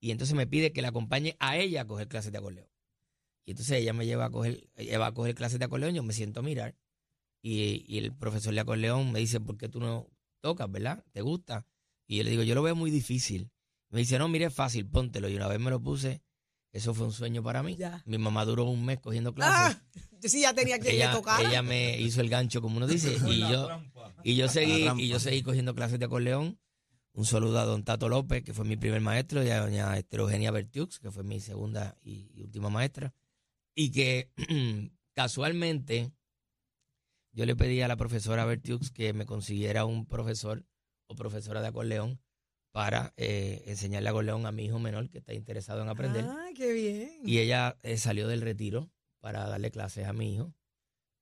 Y 0.00 0.10
entonces 0.10 0.36
me 0.36 0.46
pide 0.46 0.72
que 0.72 0.82
la 0.82 0.88
acompañe 0.88 1.36
a 1.40 1.56
ella 1.56 1.82
a 1.82 1.86
coger 1.86 2.06
clases 2.08 2.32
de 2.32 2.38
acordeón. 2.38 2.68
Y 3.46 3.52
entonces 3.52 3.78
ella 3.78 3.92
me 3.94 4.04
lleva 4.06 4.26
a 4.26 4.30
coger, 4.30 4.68
ella 4.76 4.98
va 4.98 5.06
a 5.06 5.14
coger 5.14 5.34
clases 5.34 5.58
de 5.58 5.64
acordeón, 5.64 5.94
yo 5.94 6.02
me 6.02 6.12
siento 6.12 6.40
a 6.40 6.42
mirar. 6.42 6.76
Y, 7.42 7.84
y 7.88 7.98
el 7.98 8.14
profesor 8.14 8.54
de 8.54 8.60
acordeón 8.60 9.12
me 9.12 9.20
dice, 9.20 9.40
¿por 9.40 9.56
qué 9.56 9.68
tú 9.68 9.80
no 9.80 10.08
tocas, 10.40 10.70
verdad? 10.70 11.04
¿Te 11.12 11.22
gusta? 11.22 11.66
Y 12.06 12.18
yo 12.18 12.24
le 12.24 12.30
digo, 12.30 12.42
yo 12.42 12.54
lo 12.54 12.62
veo 12.62 12.74
muy 12.74 12.90
difícil. 12.90 13.50
Me 13.90 14.00
dice, 14.00 14.18
no, 14.18 14.28
mire, 14.28 14.46
es 14.46 14.54
fácil, 14.54 14.86
póntelo. 14.86 15.28
Y 15.28 15.36
una 15.36 15.48
vez 15.48 15.60
me 15.60 15.70
lo 15.70 15.80
puse, 15.80 16.22
eso 16.72 16.94
fue 16.94 17.06
un 17.06 17.12
sueño 17.12 17.42
para 17.42 17.62
mí. 17.62 17.76
Ya. 17.76 18.02
Mi 18.06 18.18
mamá 18.18 18.44
duró 18.44 18.64
un 18.64 18.84
mes 18.84 19.00
cogiendo 19.00 19.34
clases. 19.34 19.76
Ah, 19.76 20.00
yo 20.20 20.28
sí 20.28 20.42
ya 20.42 20.54
tenía 20.54 20.78
que 20.78 20.94
ella, 20.94 21.12
tocar. 21.12 21.44
ella 21.44 21.62
me 21.62 21.98
hizo 21.98 22.20
el 22.20 22.28
gancho, 22.28 22.60
como 22.60 22.76
uno 22.76 22.86
dice, 22.86 23.16
y 23.26 23.40
yo, 23.40 23.68
y 24.22 24.36
yo 24.36 24.48
seguí, 24.48 24.86
y 24.98 25.08
yo 25.08 25.18
seguí 25.18 25.42
cogiendo 25.42 25.74
clases 25.74 25.98
de 25.98 26.06
acordeón. 26.06 26.58
Un 27.12 27.26
saludo 27.26 27.58
a 27.58 27.64
don 27.64 27.82
Tato 27.82 28.08
López, 28.08 28.44
que 28.44 28.54
fue 28.54 28.64
mi 28.64 28.76
primer 28.76 29.00
maestro, 29.00 29.42
y 29.44 29.50
a 29.50 29.60
doña 29.60 29.96
Esther 29.98 30.20
Eugenia 30.20 30.52
Bertiux, 30.52 31.00
que 31.00 31.10
fue 31.10 31.24
mi 31.24 31.40
segunda 31.40 31.96
y, 32.02 32.30
y 32.34 32.42
última 32.42 32.70
maestra. 32.70 33.12
Y 33.74 33.90
que 33.90 34.30
casualmente 35.14 36.12
yo 37.32 37.46
le 37.46 37.56
pedí 37.56 37.80
a 37.82 37.88
la 37.88 37.96
profesora 37.96 38.44
Bertiux 38.44 38.90
que 38.90 39.12
me 39.12 39.26
consiguiera 39.26 39.84
un 39.84 40.06
profesor 40.06 40.64
o 41.08 41.14
profesora 41.14 41.60
de 41.60 41.68
acordeón 41.68 42.20
para 42.72 43.12
eh, 43.16 43.64
enseñarle 43.66 44.08
acordeón 44.08 44.46
a 44.46 44.52
mi 44.52 44.64
hijo 44.66 44.78
menor 44.78 45.10
que 45.10 45.18
está 45.18 45.34
interesado 45.34 45.82
en 45.82 45.88
aprender. 45.88 46.24
Ah, 46.28 46.48
qué 46.54 46.72
bien. 46.72 47.20
Y 47.24 47.38
ella 47.38 47.76
eh, 47.82 47.96
salió 47.96 48.28
del 48.28 48.40
retiro 48.42 48.90
para 49.20 49.46
darle 49.48 49.70
clases 49.70 50.06
a 50.06 50.12
mi 50.12 50.34
hijo. 50.34 50.54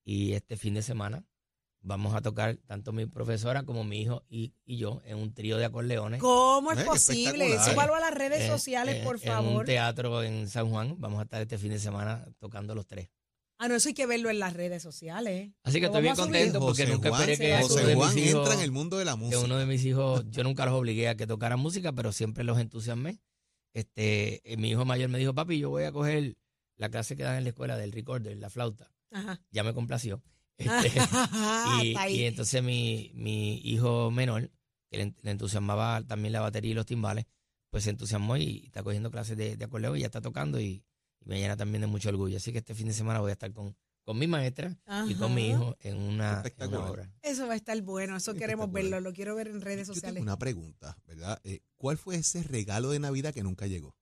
Y 0.05 0.33
este 0.33 0.57
fin 0.57 0.75
de 0.75 0.83
semana 0.83 1.25
vamos 1.81 2.15
a 2.15 2.21
tocar 2.23 2.57
tanto 2.67 2.93
mi 2.93 3.07
profesora 3.07 3.63
como 3.63 3.85
mi 3.85 4.01
hijo 4.03 4.25
y, 4.29 4.53
y 4.65 4.77
yo 4.79 5.01
en 5.05 5.17
un 5.19 5.33
trío 5.33 5.57
de 5.59 5.65
acordeones. 5.67 6.21
¿Cómo 6.21 6.73
es 6.73 6.81
Eh, 6.81 6.85
posible? 6.85 7.59
Súbalo 7.61 7.95
a 7.95 8.01
las 8.01 8.15
redes 8.15 8.43
eh, 8.43 8.49
sociales, 8.49 8.97
eh, 8.97 9.05
por 9.05 9.17
En 9.17 9.23
favor. 9.23 9.61
un 9.61 9.65
teatro 9.65 10.23
en 10.23 10.49
San 10.49 10.69
Juan. 10.71 10.97
Vamos 10.99 11.21
a 11.21 11.23
estar 11.23 11.41
este 11.41 11.57
fin 11.59 11.71
de 11.71 11.79
semana 11.79 12.27
tocando 12.39 12.75
los 12.75 12.87
tres. 12.87 13.09
Ah, 13.61 13.67
no, 13.67 13.75
eso 13.75 13.89
hay 13.89 13.95
que 13.95 14.07
verlo 14.07 14.31
en 14.31 14.39
las 14.39 14.53
redes 14.53 14.83
sociales. 14.83 15.51
Así 15.65 15.81
que 15.81 15.87
estoy 15.87 16.03
bien 16.03 16.15
contento 16.15 16.61
porque 16.61 16.85
José 16.85 16.95
nunca 16.95 17.09
Juan, 17.09 17.29
esperé 17.29 17.39
que 17.39 17.63
José 17.63 17.81
uno 17.81 17.89
de 17.89 17.95
Juan 17.97 18.15
mis 18.15 18.25
hijos, 18.25 18.41
entra 18.41 18.55
en 18.55 18.61
el 18.61 18.71
mundo 18.71 18.99
de 18.99 19.05
la 19.05 19.13
que 19.13 19.19
música. 19.19 19.41
uno 19.41 19.59
de 19.59 19.67
mis 19.67 19.85
hijos, 19.85 20.25
yo 20.31 20.45
nunca 20.45 20.65
los 20.65 20.75
obligué 20.75 21.09
a 21.09 21.17
que 21.17 21.27
tocaran 21.27 21.59
música, 21.59 21.93
pero 21.93 22.13
siempre 22.13 22.45
los 22.45 22.59
entusiasmé. 22.59 23.19
Este, 23.75 24.41
eh, 24.51 24.57
mi 24.57 24.71
hijo 24.71 24.85
mayor 24.85 25.09
me 25.09 25.19
dijo, 25.19 25.35
papi, 25.35 25.59
yo 25.59 25.71
voy 25.71 25.85
a 25.85 25.93
coger 25.93 26.37
la 26.77 26.89
clase 26.89 27.17
que 27.17 27.25
dan 27.25 27.37
en 27.37 27.45
la 27.45 27.51
escuela 27.51 27.77
del 27.77 27.91
recorder, 27.91 28.37
la 28.37 28.49
flauta. 28.49 28.93
Ajá. 29.11 29.41
Ya 29.51 29.65
me 29.65 29.75
complació. 29.75 30.23
Este, 30.59 30.89
y, 30.89 31.89
Está 31.91 32.03
ahí. 32.03 32.17
y 32.17 32.25
entonces 32.25 32.61
mi, 32.65 33.13
mi 33.15 33.59
hijo 33.59 34.11
menor, 34.11 34.51
que 34.91 34.99
le, 34.99 35.15
le 35.23 35.31
entusiasmaba 35.31 36.03
también 36.03 36.33
la 36.33 36.41
batería 36.41 36.73
y 36.73 36.75
los 36.75 36.85
timbales, 36.85 37.27
pues 37.71 37.85
se 37.85 37.91
entusiasmó 37.91 38.37
y 38.37 38.65
está 38.67 38.83
cogiendo 38.83 39.11
clases 39.13 39.37
de, 39.37 39.57
de 39.57 39.65
acordeón 39.65 39.97
y 39.97 40.01
ya 40.01 40.07
está 40.07 40.21
tocando 40.21 40.61
y, 40.61 40.83
y 41.25 41.29
me 41.29 41.39
llena 41.39 41.57
también 41.57 41.81
de 41.83 41.87
mucho 41.87 42.09
orgullo. 42.09 42.37
Así 42.37 42.53
que 42.53 42.59
este 42.59 42.75
fin 42.75 42.87
de 42.89 42.95
semana 42.95 43.21
voy 43.21 43.31
a 43.31 43.33
estar 43.33 43.53
con, 43.53 43.77
con 44.03 44.19
mi 44.19 44.27
maestra 44.27 44.77
y 45.09 45.15
con 45.15 45.35
mi 45.35 45.49
hijo 45.51 45.77
en 45.81 45.97
una, 45.97 46.05
en 46.09 46.15
una 46.15 46.33
Espectacular. 46.39 46.91
obra. 46.91 47.13
Eso 47.23 47.47
va 47.47 47.53
a 47.55 47.57
estar 47.57 47.81
bueno, 47.83 48.17
eso 48.17 48.35
queremos 48.35 48.71
verlo, 48.73 49.01
lo 49.01 49.13
quiero 49.13 49.35
ver 49.35 49.49
en 49.49 49.61
redes 49.61 49.89
Yo 49.89 49.95
sociales. 49.95 50.15
tengo 50.17 50.25
una 50.25 50.39
pregunta, 50.39 50.97
¿verdad? 51.07 51.41
Eh, 51.45 51.61
¿Cuál 51.77 51.99
fue 51.99 52.17
ese 52.17 52.43
regalo 52.43 52.91
de 52.91 52.99
Navidad 53.01 53.35
que 53.35 53.43
nunca 53.43 53.67
llegó? 53.67 53.95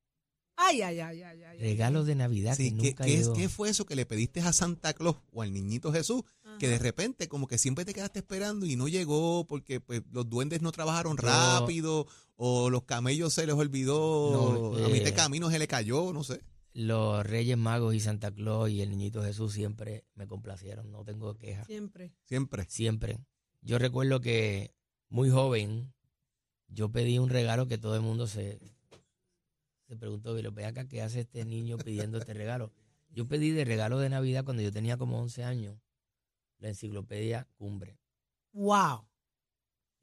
Ay, 0.59 0.81
ay, 0.81 1.01
ay, 1.01 1.23
ay, 1.23 1.43
ay. 1.43 1.59
Regalos 1.59 2.07
de 2.07 2.15
Navidad 2.15 2.55
Sí, 2.57 2.71
que 2.71 2.77
¿qué, 2.79 2.89
nunca 2.91 3.05
qué 3.05 3.17
llegó. 3.19 3.33
qué 3.35 3.49
fue 3.51 3.69
eso 3.69 3.85
que 3.85 3.95
le 3.95 4.07
pediste 4.07 4.41
a 4.41 4.55
Santa 4.55 4.95
Claus 4.95 5.17
o 5.31 5.43
al 5.43 5.53
niñito 5.53 5.93
Jesús? 5.93 6.23
Ajá. 6.45 6.57
Que 6.59 6.69
de 6.69 6.79
repente 6.79 7.29
como 7.29 7.47
que 7.47 7.59
siempre 7.59 7.85
te 7.85 7.93
quedaste 7.93 8.21
esperando 8.21 8.65
y 8.65 8.75
no 8.75 8.89
llegó 8.89 9.47
porque 9.47 9.81
pues, 9.81 10.01
los 10.13 10.31
duendes 10.31 10.63
no 10.63 10.73
trabajaron 10.73 11.19
Yo- 11.19 11.27
rápido 11.29 12.07
o 12.37 12.71
los 12.71 12.85
camellos 12.85 13.35
se 13.35 13.45
les 13.47 13.55
olvidó, 13.55 14.73
No, 14.79 14.85
a 14.85 14.89
mitad 14.89 15.05
de 15.05 15.11
eh, 15.11 15.15
camino 15.15 15.51
se 15.51 15.59
le 15.59 15.69
cayó, 15.69 16.13
no 16.15 16.25
sé. 16.25 16.41
Los 16.77 17.25
Reyes 17.25 17.57
Magos 17.57 17.95
y 17.95 18.01
Santa 18.01 18.31
Claus 18.31 18.69
y 18.69 18.83
el 18.83 18.91
Niñito 18.91 19.23
Jesús 19.23 19.55
siempre 19.55 20.05
me 20.15 20.27
complacieron, 20.27 20.93
no 20.93 21.05
tengo 21.05 21.35
quejas. 21.39 21.67
Siempre. 21.67 22.13
Siempre. 22.25 22.67
Siempre. 22.69 23.19
Yo 23.63 23.79
recuerdo 23.79 24.21
que 24.21 24.75
muy 25.09 25.31
joven 25.31 25.95
yo 26.69 26.93
pedí 26.93 27.19
un 27.19 27.31
regalo 27.31 27.67
que 27.67 27.79
todo 27.79 27.97
el 27.97 28.03
mundo 28.03 28.27
se, 28.27 28.61
se 29.89 29.97
preguntó, 29.97 30.35
pero 30.35 30.53
ve 30.53 30.67
acá, 30.67 30.87
¿qué 30.87 31.01
hace 31.01 31.21
este 31.21 31.47
niño 31.47 31.79
pidiendo 31.79 32.19
este 32.19 32.35
regalo? 32.35 32.75
Yo 33.09 33.27
pedí 33.27 33.53
de 33.53 33.65
regalo 33.65 33.99
de 33.99 34.11
Navidad 34.11 34.45
cuando 34.45 34.63
yo 34.63 34.71
tenía 34.71 34.99
como 34.99 35.19
11 35.19 35.45
años 35.45 35.79
la 36.59 36.69
enciclopedia 36.69 37.49
Cumbre. 37.57 37.99
Wow. 38.53 39.09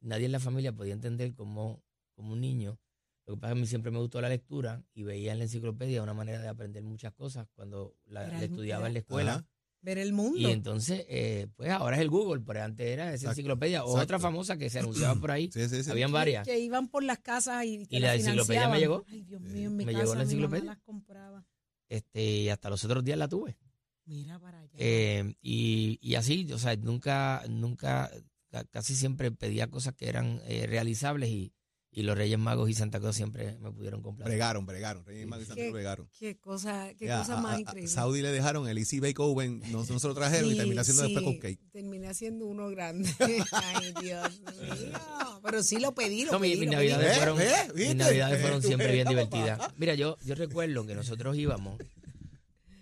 Nadie 0.00 0.26
en 0.26 0.32
la 0.32 0.40
familia 0.40 0.72
podía 0.72 0.94
entender 0.94 1.36
cómo, 1.36 1.84
como 2.16 2.32
un 2.32 2.40
niño. 2.40 2.80
Lo 3.26 3.34
que 3.34 3.40
pasa 3.40 3.52
es 3.52 3.54
que 3.54 3.58
a 3.58 3.60
mí 3.62 3.66
siempre 3.66 3.90
me 3.90 3.98
gustó 3.98 4.20
la 4.20 4.28
lectura 4.28 4.82
y 4.94 5.02
veía 5.02 5.32
en 5.32 5.38
la 5.38 5.44
enciclopedia 5.44 6.02
una 6.02 6.14
manera 6.14 6.40
de 6.40 6.48
aprender 6.48 6.82
muchas 6.82 7.12
cosas 7.14 7.46
cuando 7.54 7.96
la, 8.06 8.42
estudiaba 8.42 8.86
en 8.86 8.92
la 8.92 8.98
escuela. 8.98 9.32
Ajá. 9.34 9.46
Ver 9.80 9.98
el 9.98 10.14
mundo. 10.14 10.38
Y 10.38 10.46
entonces, 10.46 11.04
eh, 11.10 11.46
pues 11.56 11.70
ahora 11.70 11.96
es 11.96 12.02
el 12.02 12.08
Google, 12.08 12.42
pero 12.46 12.62
antes 12.62 12.86
era 12.86 13.04
esa 13.08 13.14
Exacto, 13.14 13.32
enciclopedia 13.32 13.84
o 13.84 13.98
otra 14.00 14.18
famosa 14.18 14.56
que 14.56 14.70
se 14.70 14.78
anunciaba 14.78 15.14
por 15.20 15.30
ahí. 15.30 15.50
Sí, 15.52 15.68
sí, 15.68 15.84
sí. 15.84 15.90
Habían 15.90 16.10
varias. 16.10 16.46
Que, 16.46 16.58
iban 16.58 16.88
por 16.88 17.02
las 17.02 17.18
casas 17.18 17.64
y, 17.66 17.86
Y 17.90 17.98
la 17.98 18.14
enciclopedia 18.14 18.68
me 18.68 18.78
llegó. 18.78 19.04
Ay, 19.08 19.22
Dios 19.24 19.42
mío, 19.42 19.68
en 19.68 19.76
mi 19.76 19.84
Me 19.84 19.92
casa 19.92 20.04
llegó 20.04 20.14
la 20.14 20.22
enciclopedia. 20.22 20.64
las 20.64 20.78
compraba. 20.78 21.44
Este, 21.90 22.22
y 22.24 22.48
hasta 22.48 22.70
los 22.70 22.82
otros 22.84 23.04
días 23.04 23.18
la 23.18 23.28
tuve. 23.28 23.58
Mira 24.06 24.38
para 24.38 24.60
allá. 24.60 24.72
Eh, 24.78 25.34
y, 25.42 25.98
y 26.00 26.14
así, 26.14 26.50
o 26.52 26.58
sea, 26.58 26.76
nunca, 26.76 27.42
nunca, 27.50 28.10
ca- 28.48 28.64
casi 28.64 28.94
siempre 28.94 29.30
pedía 29.32 29.68
cosas 29.70 29.94
que 29.94 30.08
eran 30.08 30.40
eh, 30.46 30.66
realizables 30.66 31.28
y, 31.28 31.52
y 31.96 32.02
los 32.02 32.18
Reyes 32.18 32.38
Magos 32.38 32.68
y 32.68 32.74
Santa 32.74 32.98
Claus 32.98 33.14
siempre 33.14 33.56
me 33.60 33.70
pudieron 33.70 34.02
comprar. 34.02 34.28
Bregaron, 34.28 34.66
bregaron. 34.66 35.04
Reyes 35.04 35.26
Magos 35.28 35.44
y 35.44 35.46
Santos 35.46 35.64
Qué, 35.64 35.70
bregaron. 35.72 36.08
qué 36.18 36.36
cosa, 36.38 36.92
qué 36.98 37.06
Ya, 37.06 37.18
cosa 37.20 37.38
a- 37.38 37.40
más 37.40 37.52
a- 37.52 37.56
a 37.56 37.60
increíble. 37.60 37.88
Saudi 37.90 38.20
le 38.20 38.32
dejaron 38.32 38.68
el 38.68 38.78
Easy 38.78 38.98
Bake 39.00 39.18
Oven, 39.20 39.62
no, 39.70 39.84
no 39.84 39.98
se 39.98 40.08
lo 40.08 40.14
trajeron 40.14 40.48
y 40.48 40.52
Sí, 40.52 40.56
terminó 40.58 40.80
haciendo 40.80 41.02
después 41.04 41.24
sí, 41.24 41.32
cupcake. 41.32 41.70
Terminé 41.70 42.08
haciendo 42.08 42.46
uno 42.46 42.68
grande. 42.68 43.08
Ay, 43.52 43.94
Dios 44.02 44.40
mío. 44.40 45.40
Pero 45.42 45.62
sí 45.62 45.78
lo 45.78 45.94
pedí, 45.94 46.24
lo 46.24 46.32
No, 46.32 46.38
mi- 46.40 46.48
pedí. 46.50 46.60
mis 46.60 46.68
pedí. 46.68 46.76
navidades 46.76 47.06
¿Ves? 47.06 47.16
fueron, 47.18 47.38
¿Ves? 47.38 47.66
mis 47.68 47.74
¿Viste? 47.74 47.94
navidades 47.94 48.40
fueron 48.40 48.62
siempre 48.62 48.92
bien 48.92 49.08
divertidas. 49.08 49.60
Mira, 49.76 49.94
yo, 49.94 50.16
yo 50.24 50.34
recuerdo 50.34 50.86
que 50.86 50.94
nosotros 50.94 51.36
íbamos 51.36 51.78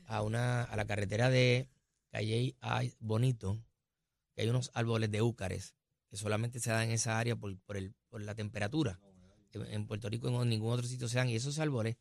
a 0.06 0.22
una 0.22 0.62
a 0.64 0.76
la 0.76 0.86
carretera 0.86 1.30
de 1.30 1.68
Calle 2.10 2.56
Ay 2.60 2.94
Bonito, 2.98 3.62
que 4.34 4.42
hay 4.42 4.48
unos 4.48 4.70
árboles 4.74 5.10
de 5.10 5.22
úcares 5.22 5.74
que 6.10 6.16
solamente 6.16 6.60
se 6.60 6.70
dan 6.70 6.84
en 6.84 6.90
esa 6.92 7.18
área 7.18 7.36
por, 7.36 7.58
por, 7.60 7.76
el, 7.76 7.94
por 8.12 8.22
la 8.22 8.34
temperatura. 8.34 9.00
En, 9.54 9.86
Puerto 9.86 10.08
Rico 10.10 10.42
en 10.42 10.48
ningún 10.48 10.72
otro 10.72 10.86
sitio 10.86 11.08
se 11.08 11.16
dan 11.16 11.30
y 11.30 11.34
esos 11.34 11.58
árboles 11.58 11.96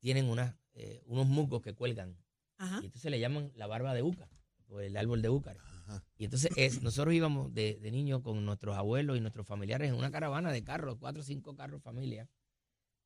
tienen 0.00 0.24
unas, 0.26 0.56
eh, 0.72 1.02
unos 1.04 1.26
musgos 1.26 1.60
que 1.60 1.74
cuelgan 1.74 2.16
Ajá. 2.56 2.80
y 2.82 2.86
entonces 2.86 3.10
le 3.10 3.20
llaman 3.20 3.52
la 3.54 3.66
barba 3.66 3.94
de 3.94 4.02
úcar 4.02 4.30
o 4.68 4.80
el 4.80 4.96
árbol 4.96 5.20
de 5.20 5.28
úcar. 5.28 5.58
Y 6.16 6.24
entonces 6.24 6.52
es, 6.56 6.82
nosotros 6.82 7.12
íbamos 7.12 7.52
de, 7.52 7.78
de 7.80 7.90
niños 7.90 8.22
con 8.22 8.44
nuestros 8.44 8.76
abuelos 8.76 9.18
y 9.18 9.20
nuestros 9.20 9.46
familiares 9.46 9.90
en 9.90 9.96
una 9.96 10.10
caravana 10.10 10.52
de 10.52 10.62
carros, 10.62 10.96
cuatro 10.98 11.20
o 11.20 11.24
cinco 11.24 11.54
carros 11.54 11.82
familia, 11.82 12.28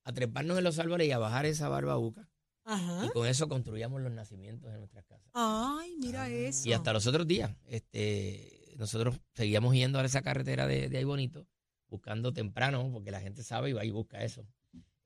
a 0.04 0.12
treparnos 0.12 0.58
en 0.58 0.64
los 0.64 0.78
árboles 0.78 1.08
y 1.08 1.12
a 1.12 1.18
bajar 1.18 1.46
esa 1.46 1.68
barbabuca. 1.68 2.28
Ajá. 2.64 3.06
Y 3.06 3.08
con 3.08 3.26
eso 3.26 3.48
construíamos 3.48 4.00
los 4.02 4.12
nacimientos 4.12 4.70
de 4.70 4.78
nuestras 4.78 5.04
casas. 5.06 5.28
Ay, 5.32 5.96
mira 5.98 6.28
eso. 6.28 6.68
Y 6.68 6.72
hasta 6.72 6.92
los 6.92 7.06
otros 7.06 7.26
días, 7.26 7.56
este, 7.66 8.74
nosotros 8.76 9.18
seguíamos 9.32 9.74
yendo 9.74 9.98
a 9.98 10.04
esa 10.04 10.22
carretera 10.22 10.66
de, 10.66 10.88
de 10.88 10.98
ahí 10.98 11.04
bonito, 11.04 11.48
buscando 11.88 12.32
temprano, 12.32 12.90
porque 12.92 13.10
la 13.10 13.20
gente 13.20 13.42
sabe 13.42 13.70
y 13.70 13.72
va 13.72 13.84
y 13.84 13.90
busca 13.90 14.22
eso. 14.24 14.46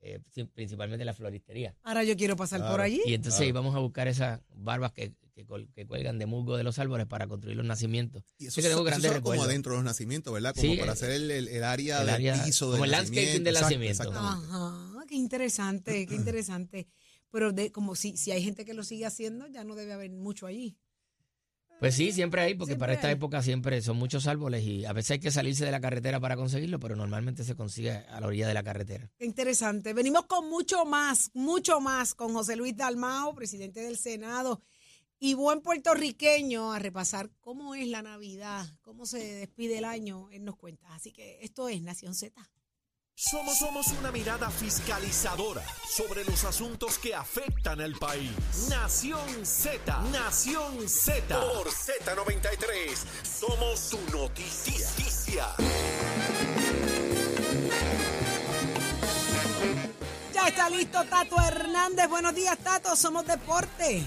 eh, 0.01 0.21
principalmente 0.53 1.03
la 1.03 1.13
floristería. 1.13 1.75
Ahora 1.83 2.05
yo 2.05 2.15
quiero 2.15 2.37
pasar 2.37 2.61
por 2.65 2.79
allí. 2.79 3.01
Y 3.05 3.13
entonces 3.15 3.39
Claro. 3.39 3.49
íbamos 3.49 3.75
a 3.75 3.79
buscar 3.79 4.07
esas 4.07 4.39
barbas 4.55 4.93
que, 4.93 5.13
que, 5.35 5.85
cuelgan 5.85 6.17
de 6.17 6.25
musgo 6.25 6.55
de 6.55 6.63
los 6.63 6.79
árboles 6.79 7.05
para 7.05 7.27
construir 7.27 7.57
los 7.57 7.65
nacimientos. 7.65 8.23
Y 8.37 8.45
eso, 8.47 8.55
Sí 8.55 8.61
que 8.61 8.69
tengo 8.69 8.79
eso 8.81 8.85
grandes 8.85 9.11
son 9.11 9.21
como 9.21 9.43
adentro 9.43 9.73
de 9.73 9.77
los 9.79 9.83
nacimientos, 9.83 10.33
¿verdad? 10.33 10.55
Como 10.55 10.71
Sí, 10.73 10.77
para 10.79 10.91
eh, 10.91 10.93
hacer 10.93 11.11
el, 11.11 11.29
el- 11.29 11.47
el 11.49 11.63
área 11.65 11.99
el 11.99 12.05
del 12.05 12.15
área- 12.15 12.43
piso 12.45 12.67
como 12.67 12.75
del 12.77 12.85
el 12.85 12.91
landscaping 12.91 13.43
del 13.43 13.53
nacimiento. 13.55 14.11
Ajá, 14.15 15.05
qué 15.07 15.15
interesante, 15.15 16.05
qué 16.05 16.15
interesante. 16.33 16.87
Pero 17.29 17.51
de, 17.51 17.71
como 17.73 17.95
si, 17.95 18.15
si 18.15 18.31
hay 18.31 18.41
gente 18.41 18.63
que 18.63 18.73
lo 18.73 18.83
sigue 18.85 19.05
haciendo, 19.05 19.47
ya 19.47 19.65
no 19.65 19.75
debe 19.75 19.91
haber 19.91 20.11
mucho 20.11 20.45
allí. 20.47 20.77
Pues 21.79 21.95
sí, 21.95 22.11
siempre 22.11 22.41
hay, 22.41 22.55
porque 22.55 22.71
Siempre 22.71 22.79
para 22.79 22.93
esta 22.93 23.07
hay. 23.07 23.13
época 23.13 23.41
siempre 23.41 23.81
son 23.81 23.97
muchos 23.97 24.27
árboles 24.27 24.63
y 24.63 24.85
a 24.85 24.91
veces 24.93 25.11
hay 25.11 25.19
que 25.19 25.31
salirse 25.31 25.63
de 25.65 25.71
la 25.71 25.79
carretera 25.79 26.19
para 26.19 26.35
conseguirlo, 26.35 26.79
pero 26.79 26.95
normalmente 26.95 27.43
se 27.43 27.55
consigue 27.55 27.91
a 27.91 28.19
la 28.19 28.27
orilla 28.27 28.47
de 28.47 28.53
la 28.53 28.63
carretera. 28.63 29.09
Qué 29.17 29.25
interesante. 29.25 29.93
Venimos 29.93 30.25
con 30.25 30.49
mucho 30.49 30.83
más, 30.85 31.31
mucho 31.33 31.79
más 31.79 32.15
con 32.15 32.33
José 32.33 32.55
Luis 32.57 32.75
Dalmao, 32.75 33.33
presidente 33.33 33.79
del 33.81 33.97
Senado 33.97 34.61
y 35.19 35.33
buen 35.33 35.61
puertorriqueño, 35.61 36.71
a 36.73 36.79
repasar 36.79 37.29
cómo 37.39 37.75
es 37.75 37.87
la 37.87 38.01
Navidad, 38.01 38.65
cómo 38.81 39.05
se 39.05 39.35
despide 39.35 39.77
el 39.79 39.85
año. 39.85 40.29
Él 40.31 40.43
nos 40.45 40.55
cuenta. 40.57 40.93
Así 40.93 41.11
que 41.11 41.39
esto 41.41 41.69
es 41.69 41.81
Nación 41.81 42.13
Z. 42.15 42.41
Somos, 43.21 43.57
somos 43.57 43.87
una 43.99 44.13
mirada 44.13 44.49
fiscalizadora 44.49 45.61
sobre 45.85 46.23
los 46.23 46.45
asuntos 46.45 46.97
que 46.97 47.13
afectan 47.13 47.81
al 47.81 47.91
país. 47.95 48.31
Nación 48.69 49.45
Z, 49.45 50.01
Nación 50.03 50.87
Z. 50.87 51.37
Por 51.37 51.67
Z93, 51.67 52.95
somos 53.23 53.77
su 53.77 53.99
noticia. 54.17 55.47
Ya 60.33 60.47
está 60.47 60.69
listo 60.69 61.03
Tato 61.03 61.41
Hernández. 61.41 62.07
Buenos 62.07 62.33
días, 62.33 62.57
Tato. 62.59 62.95
Somos 62.95 63.27
deporte. 63.27 64.01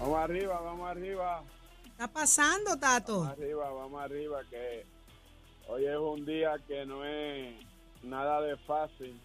Vamos 0.00 0.18
arriba, 0.18 0.60
vamos 0.60 0.90
arriba, 0.90 1.44
¿Qué 1.84 1.90
está 1.90 2.08
pasando, 2.08 2.76
Tato? 2.76 3.20
vamos 3.20 3.38
arriba, 3.38 3.70
vamos 3.70 4.02
arriba, 4.02 4.40
que 4.50 4.95
hoy 5.68 5.86
es 5.86 5.96
un 5.96 6.24
día 6.24 6.56
que 6.66 6.86
no 6.86 7.04
es 7.04 7.54
nada 8.02 8.40
de 8.40 8.56
fácil. 8.58 9.18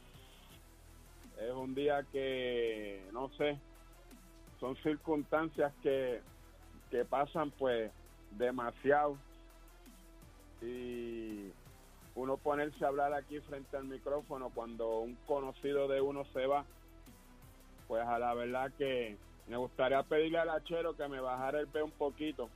Es 1.39 1.51
un 1.51 1.73
día 1.73 2.04
que, 2.12 3.04
no 3.12 3.30
sé, 3.30 3.58
son 4.60 4.75
circunstancias 4.77 5.73
que, 5.82 6.21
que 6.89 7.06
pasan 7.06 7.51
pues 7.51 7.91
demasiado. 8.38 9.17
Y 10.62 11.51
uno 12.15 12.38
ponerse 12.38 12.84
a 12.86 12.89
hablar 12.89 13.13
aquí 13.13 13.39
frente 13.41 13.77
al 13.77 13.86
micrófono 13.86 14.51
cuando 14.54 14.99
un 14.99 15.15
conocido 15.25 15.88
de 15.88 16.01
uno 16.01 16.25
se 16.34 16.45
va, 16.45 16.65
pues 17.88 18.06
a 18.06 18.19
la 18.19 18.34
verdad 18.34 18.71
que 18.77 19.17
me 19.47 19.58
gustaría 19.58 20.04
pedirle 20.04 20.38
al 20.38 20.49
hachero 20.49 20.95
que 20.95 21.08
me 21.08 21.19
bajara 21.19 21.60
el 21.60 21.67
pie 21.67 21.82
un 21.82 21.91
poquito, 21.91 22.49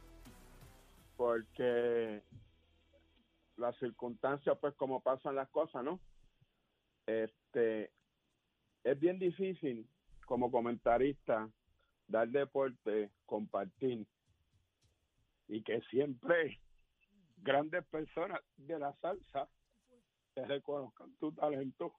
porque 1.17 2.21
las 3.57 3.77
circunstancias, 3.77 4.57
pues 4.59 4.73
como 4.75 5.01
pasan 5.01 5.35
las 5.35 5.49
cosas, 5.49 5.83
¿no? 5.83 5.99
Este, 7.05 7.91
es 8.83 8.99
bien 8.99 9.19
difícil 9.19 9.87
como 10.25 10.51
comentarista 10.51 11.49
dar 12.07 12.27
deporte, 12.29 13.11
compartir, 13.25 14.05
y 15.47 15.63
que 15.63 15.81
siempre 15.89 16.59
grandes 17.37 17.85
personas 17.85 18.41
de 18.57 18.79
la 18.79 18.93
salsa 18.95 19.47
te 20.33 20.45
reconozcan 20.45 21.15
tu 21.17 21.31
talento. 21.31 21.93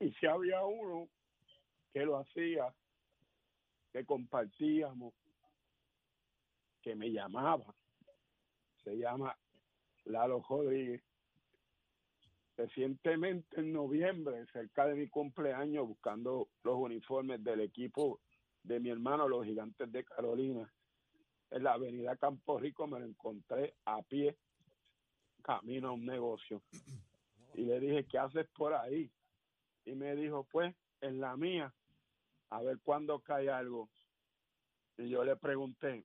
Y 0.00 0.12
si 0.14 0.26
había 0.26 0.64
uno 0.64 1.08
que 1.92 2.04
lo 2.04 2.18
hacía, 2.18 2.74
que 3.92 4.04
compartíamos, 4.04 5.14
que 6.80 6.96
me 6.96 7.12
llamaba, 7.12 7.74
se 8.82 8.96
llama 8.96 9.36
Lalo 10.04 10.42
Rodríguez. 10.48 11.02
Recientemente 12.56 13.60
en 13.60 13.72
noviembre, 13.72 14.46
cerca 14.52 14.86
de 14.86 14.94
mi 14.94 15.08
cumpleaños, 15.08 15.88
buscando 15.88 16.48
los 16.62 16.76
uniformes 16.76 17.42
del 17.42 17.60
equipo 17.60 18.20
de 18.62 18.78
mi 18.78 18.90
hermano, 18.90 19.28
los 19.28 19.44
gigantes 19.44 19.90
de 19.90 20.04
Carolina, 20.04 20.70
en 21.50 21.64
la 21.64 21.74
avenida 21.74 22.16
Campo 22.16 22.58
Rico 22.58 22.86
me 22.86 22.98
lo 22.98 23.06
encontré 23.06 23.74
a 23.84 24.02
pie, 24.02 24.36
camino 25.42 25.88
a 25.88 25.92
un 25.92 26.06
negocio. 26.06 26.62
Y 27.54 27.62
le 27.62 27.80
dije, 27.80 28.06
¿qué 28.06 28.18
haces 28.18 28.46
por 28.56 28.72
ahí? 28.74 29.10
Y 29.84 29.92
me 29.94 30.14
dijo, 30.16 30.46
pues, 30.50 30.74
en 31.00 31.20
la 31.20 31.36
mía, 31.36 31.74
a 32.50 32.62
ver 32.62 32.78
cuándo 32.82 33.20
cae 33.20 33.50
algo. 33.50 33.90
Y 34.96 35.08
yo 35.08 35.24
le 35.24 35.36
pregunté, 35.36 36.04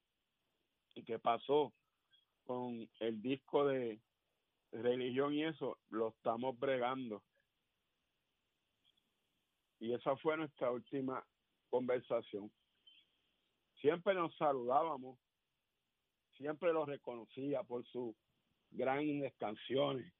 ¿y 0.95 1.03
qué 1.03 1.19
pasó 1.19 1.73
con 2.47 2.89
el 3.01 3.21
disco 3.21 3.67
de 3.67 3.99
religión 4.71 5.33
y 5.33 5.43
eso? 5.43 5.77
Lo 5.89 6.09
estamos 6.09 6.57
bregando. 6.57 7.21
Y 9.79 9.93
esa 9.93 10.15
fue 10.17 10.37
nuestra 10.37 10.71
última 10.71 11.23
conversación. 11.69 12.49
Siempre 13.81 14.15
nos 14.15 14.35
saludábamos, 14.37 15.19
siempre 16.37 16.73
lo 16.73 16.85
reconocía 16.85 17.61
por 17.63 17.85
sus 17.85 18.15
grandes 18.71 19.35
canciones, 19.35 20.11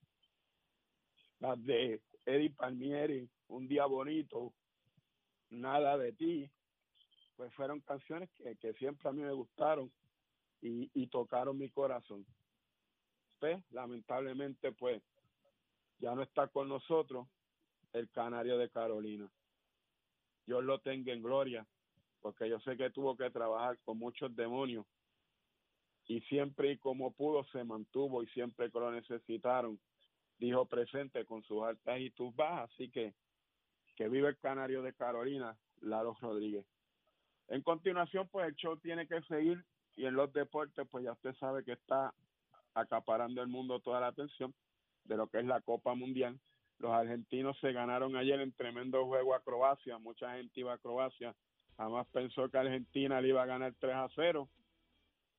las 1.40 1.64
de 1.64 2.02
Eddie 2.26 2.52
Palmieri, 2.52 3.30
Un 3.48 3.68
día 3.68 3.86
bonito, 3.86 4.54
Nada 5.50 5.98
de 5.98 6.12
ti, 6.12 6.52
pues 7.38 7.54
fueron 7.54 7.80
canciones 7.80 8.30
que, 8.32 8.58
que 8.58 8.74
siempre 8.74 9.08
a 9.08 9.14
mí 9.14 9.22
me 9.22 9.32
gustaron 9.32 9.90
y, 10.62 10.90
y 10.94 11.08
tocaron 11.08 11.58
mi 11.58 11.70
corazón. 11.70 12.26
Pues, 13.40 13.64
lamentablemente, 13.72 14.72
pues, 14.72 15.02
ya 16.00 16.16
no 16.16 16.24
está 16.24 16.48
con 16.48 16.70
nosotros 16.70 17.28
el 17.94 18.10
canario 18.10 18.58
de 18.58 18.70
Carolina. 18.70 19.30
Dios 20.46 20.64
lo 20.64 20.80
tenga 20.80 21.14
en 21.14 21.22
gloria, 21.22 21.68
porque 22.22 22.50
yo 22.50 22.60
sé 22.62 22.78
que 22.78 22.90
tuvo 22.90 23.16
que 23.18 23.30
trabajar 23.30 23.78
con 23.84 23.98
muchos 23.98 24.36
demonios 24.36 24.86
y 26.08 26.22
siempre 26.22 26.72
y 26.72 26.78
como 26.78 27.12
pudo 27.12 27.44
se 27.46 27.64
mantuvo 27.64 28.24
y 28.24 28.28
siempre 28.28 28.72
que 28.72 28.80
lo 28.80 28.92
necesitaron, 28.92 29.80
dijo 30.40 30.66
presente 30.66 31.26
con 31.26 31.44
sus 31.44 31.64
altas 31.64 32.00
y 32.00 32.12
tus 32.12 32.34
bajas, 32.36 32.72
así 32.72 32.90
que 32.90 33.14
que 33.98 34.08
vive 34.08 34.30
el 34.30 34.38
canario 34.38 34.84
de 34.84 34.94
Carolina, 34.94 35.58
Lalo 35.82 36.16
Rodríguez. 36.22 36.66
En 37.48 37.64
continuación, 37.64 38.30
pues 38.32 38.48
el 38.48 38.56
show 38.56 38.78
tiene 38.78 39.08
que 39.08 39.22
seguir 39.24 39.66
y 39.98 40.06
en 40.06 40.14
los 40.14 40.32
deportes, 40.32 40.88
pues 40.90 41.04
ya 41.04 41.12
usted 41.12 41.36
sabe 41.36 41.64
que 41.66 41.74
está 41.74 42.14
acaparando 42.74 43.42
el 43.42 43.48
mundo 43.48 43.80
toda 43.80 44.00
la 44.00 44.08
atención 44.08 44.54
de 45.04 45.18
lo 45.18 45.28
que 45.28 45.40
es 45.40 45.46
la 45.46 45.60
Copa 45.62 45.96
Mundial. 45.96 46.40
Los 46.80 46.92
argentinos 46.92 47.58
se 47.60 47.74
ganaron 47.74 48.16
ayer 48.16 48.40
en 48.40 48.54
tremendo 48.54 49.06
juego 49.06 49.34
a 49.34 49.42
Croacia, 49.42 49.98
mucha 49.98 50.36
gente 50.36 50.60
iba 50.60 50.74
a 50.74 50.78
Croacia, 50.78 51.36
jamás 51.76 52.08
pensó 52.14 52.48
que 52.50 52.58
Argentina 52.58 53.20
le 53.20 53.30
iba 53.30 53.42
a 53.42 53.48
ganar 53.48 53.74
3 53.80 53.96
a 53.96 54.08
0 54.16 54.48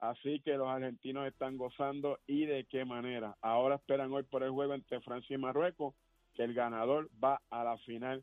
Así 0.00 0.40
que 0.40 0.56
los 0.56 0.68
argentinos 0.68 1.26
están 1.26 1.56
gozando 1.56 2.20
y 2.26 2.46
de 2.46 2.66
qué 2.66 2.84
manera. 2.84 3.36
Ahora 3.40 3.76
esperan 3.76 4.12
hoy 4.12 4.22
por 4.22 4.44
el 4.44 4.50
juego 4.50 4.74
entre 4.74 5.00
Francia 5.00 5.34
y 5.34 5.38
Marruecos, 5.38 5.94
que 6.34 6.44
el 6.44 6.54
ganador 6.54 7.10
va 7.22 7.40
a 7.50 7.64
la 7.64 7.76
final 7.78 8.22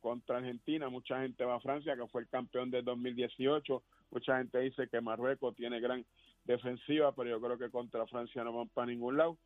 contra 0.00 0.36
Argentina. 0.38 0.88
Mucha 0.88 1.20
gente 1.22 1.44
va 1.44 1.56
a 1.56 1.60
Francia, 1.60 1.96
que 1.96 2.06
fue 2.06 2.22
el 2.22 2.28
campeón 2.28 2.70
del 2.70 2.84
2018. 2.84 3.82
Mucha 4.10 4.38
gente 4.38 4.58
dice 4.60 4.88
que 4.88 5.00
Marruecos 5.00 5.54
tiene 5.56 5.80
gran 5.80 6.04
defensiva, 6.44 7.12
pero 7.14 7.30
yo 7.30 7.40
creo 7.40 7.58
que 7.58 7.70
contra 7.70 8.06
Francia 8.06 8.44
no 8.44 8.52
van 8.52 8.68
para 8.68 8.86
ningún 8.86 9.16
lado. 9.16 9.38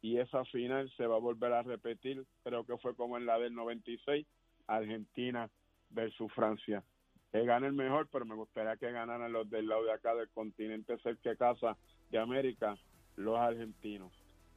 Y 0.00 0.18
esa 0.18 0.44
final 0.46 0.90
se 0.96 1.06
va 1.06 1.16
a 1.16 1.20
volver 1.20 1.52
a 1.52 1.62
repetir, 1.62 2.24
creo 2.44 2.64
que 2.64 2.78
fue 2.78 2.94
como 2.94 3.16
en 3.16 3.26
la 3.26 3.38
del 3.38 3.54
96, 3.54 4.26
Argentina 4.66 5.50
versus 5.90 6.32
Francia 6.32 6.84
que 7.32 7.44
gane 7.44 7.66
el 7.66 7.72
mejor, 7.74 8.08
pero 8.10 8.24
me 8.24 8.34
gustaría 8.34 8.76
que 8.76 8.90
ganaran 8.90 9.32
los 9.32 9.48
del 9.50 9.68
lado 9.68 9.84
de 9.84 9.92
acá 9.92 10.14
del 10.14 10.28
continente 10.30 10.96
cerca 10.98 11.36
casa 11.36 11.76
de 12.10 12.18
América, 12.18 12.76
los 13.16 13.38
argentinos. 13.38 14.12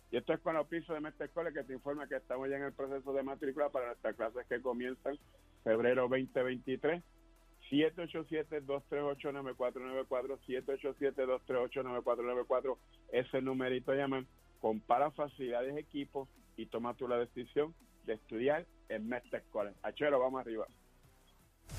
Y 0.10 0.18
esto 0.18 0.34
es 0.34 0.40
con 0.42 0.56
los 0.56 0.68
pisos 0.68 0.94
de 0.96 1.02
Mestre 1.02 1.26
Escuela 1.26 1.52
que 1.52 1.64
te 1.64 1.74
informa 1.74 2.08
que 2.08 2.16
estamos 2.16 2.50
ya 2.50 2.58
en 2.58 2.64
el 2.64 2.74
proceso 2.74 3.14
de 3.14 3.24
matrícula 3.24 3.70
para 3.70 3.88
nuestras 3.88 4.16
clases 4.16 4.46
que 4.48 4.62
comienzan 4.62 5.18
febrero 5.64 6.08
2023. 6.08 7.04
787-238-9494, 7.72 10.40
787-238-9494, 10.48 12.78
ese 13.12 13.42
numerito 13.42 13.94
llaman, 13.94 14.26
compara 14.60 15.12
facilidades, 15.12 15.78
equipos 15.78 16.28
y 16.58 16.66
toma 16.66 16.96
tú 16.96 17.08
la 17.08 17.18
decisión 17.18 17.74
de 18.06 18.14
estudiar 18.14 18.66
en 18.90 19.08
Mestre 19.08 19.38
Escuela. 19.40 19.74
Achero, 19.84 20.20
vamos 20.20 20.42
arriba. 20.42 20.68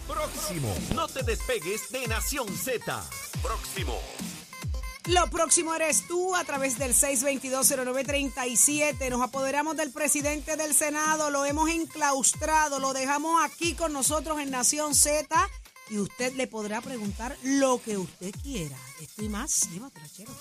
Próximo. 0.06 0.74
No 0.94 1.06
te 1.06 1.22
despegues 1.22 1.92
de 1.92 2.08
Nación 2.08 2.48
Z. 2.48 2.82
Próximo. 3.42 4.00
Lo 5.08 5.28
próximo 5.30 5.74
eres 5.74 6.06
tú 6.06 6.36
a 6.36 6.44
través 6.44 6.78
del 6.78 6.92
6220937. 6.92 9.10
Nos 9.10 9.20
apoderamos 9.20 9.76
del 9.76 9.92
presidente 9.92 10.56
del 10.56 10.74
Senado, 10.74 11.28
lo 11.30 11.44
hemos 11.44 11.68
enclaustrado, 11.70 12.78
lo 12.78 12.92
dejamos 12.92 13.44
aquí 13.44 13.74
con 13.74 13.92
nosotros 13.92 14.38
en 14.40 14.52
Nación 14.52 14.94
Z 14.94 15.26
y 15.92 15.98
usted 15.98 16.34
le 16.36 16.46
podrá 16.46 16.80
preguntar 16.80 17.36
lo 17.44 17.80
que 17.82 17.98
usted 17.98 18.34
quiera. 18.42 18.76
Esto 19.00 19.22
y 19.22 19.28
más, 19.28 19.68
llévatelo, 19.70 20.06
chero. 20.08 20.32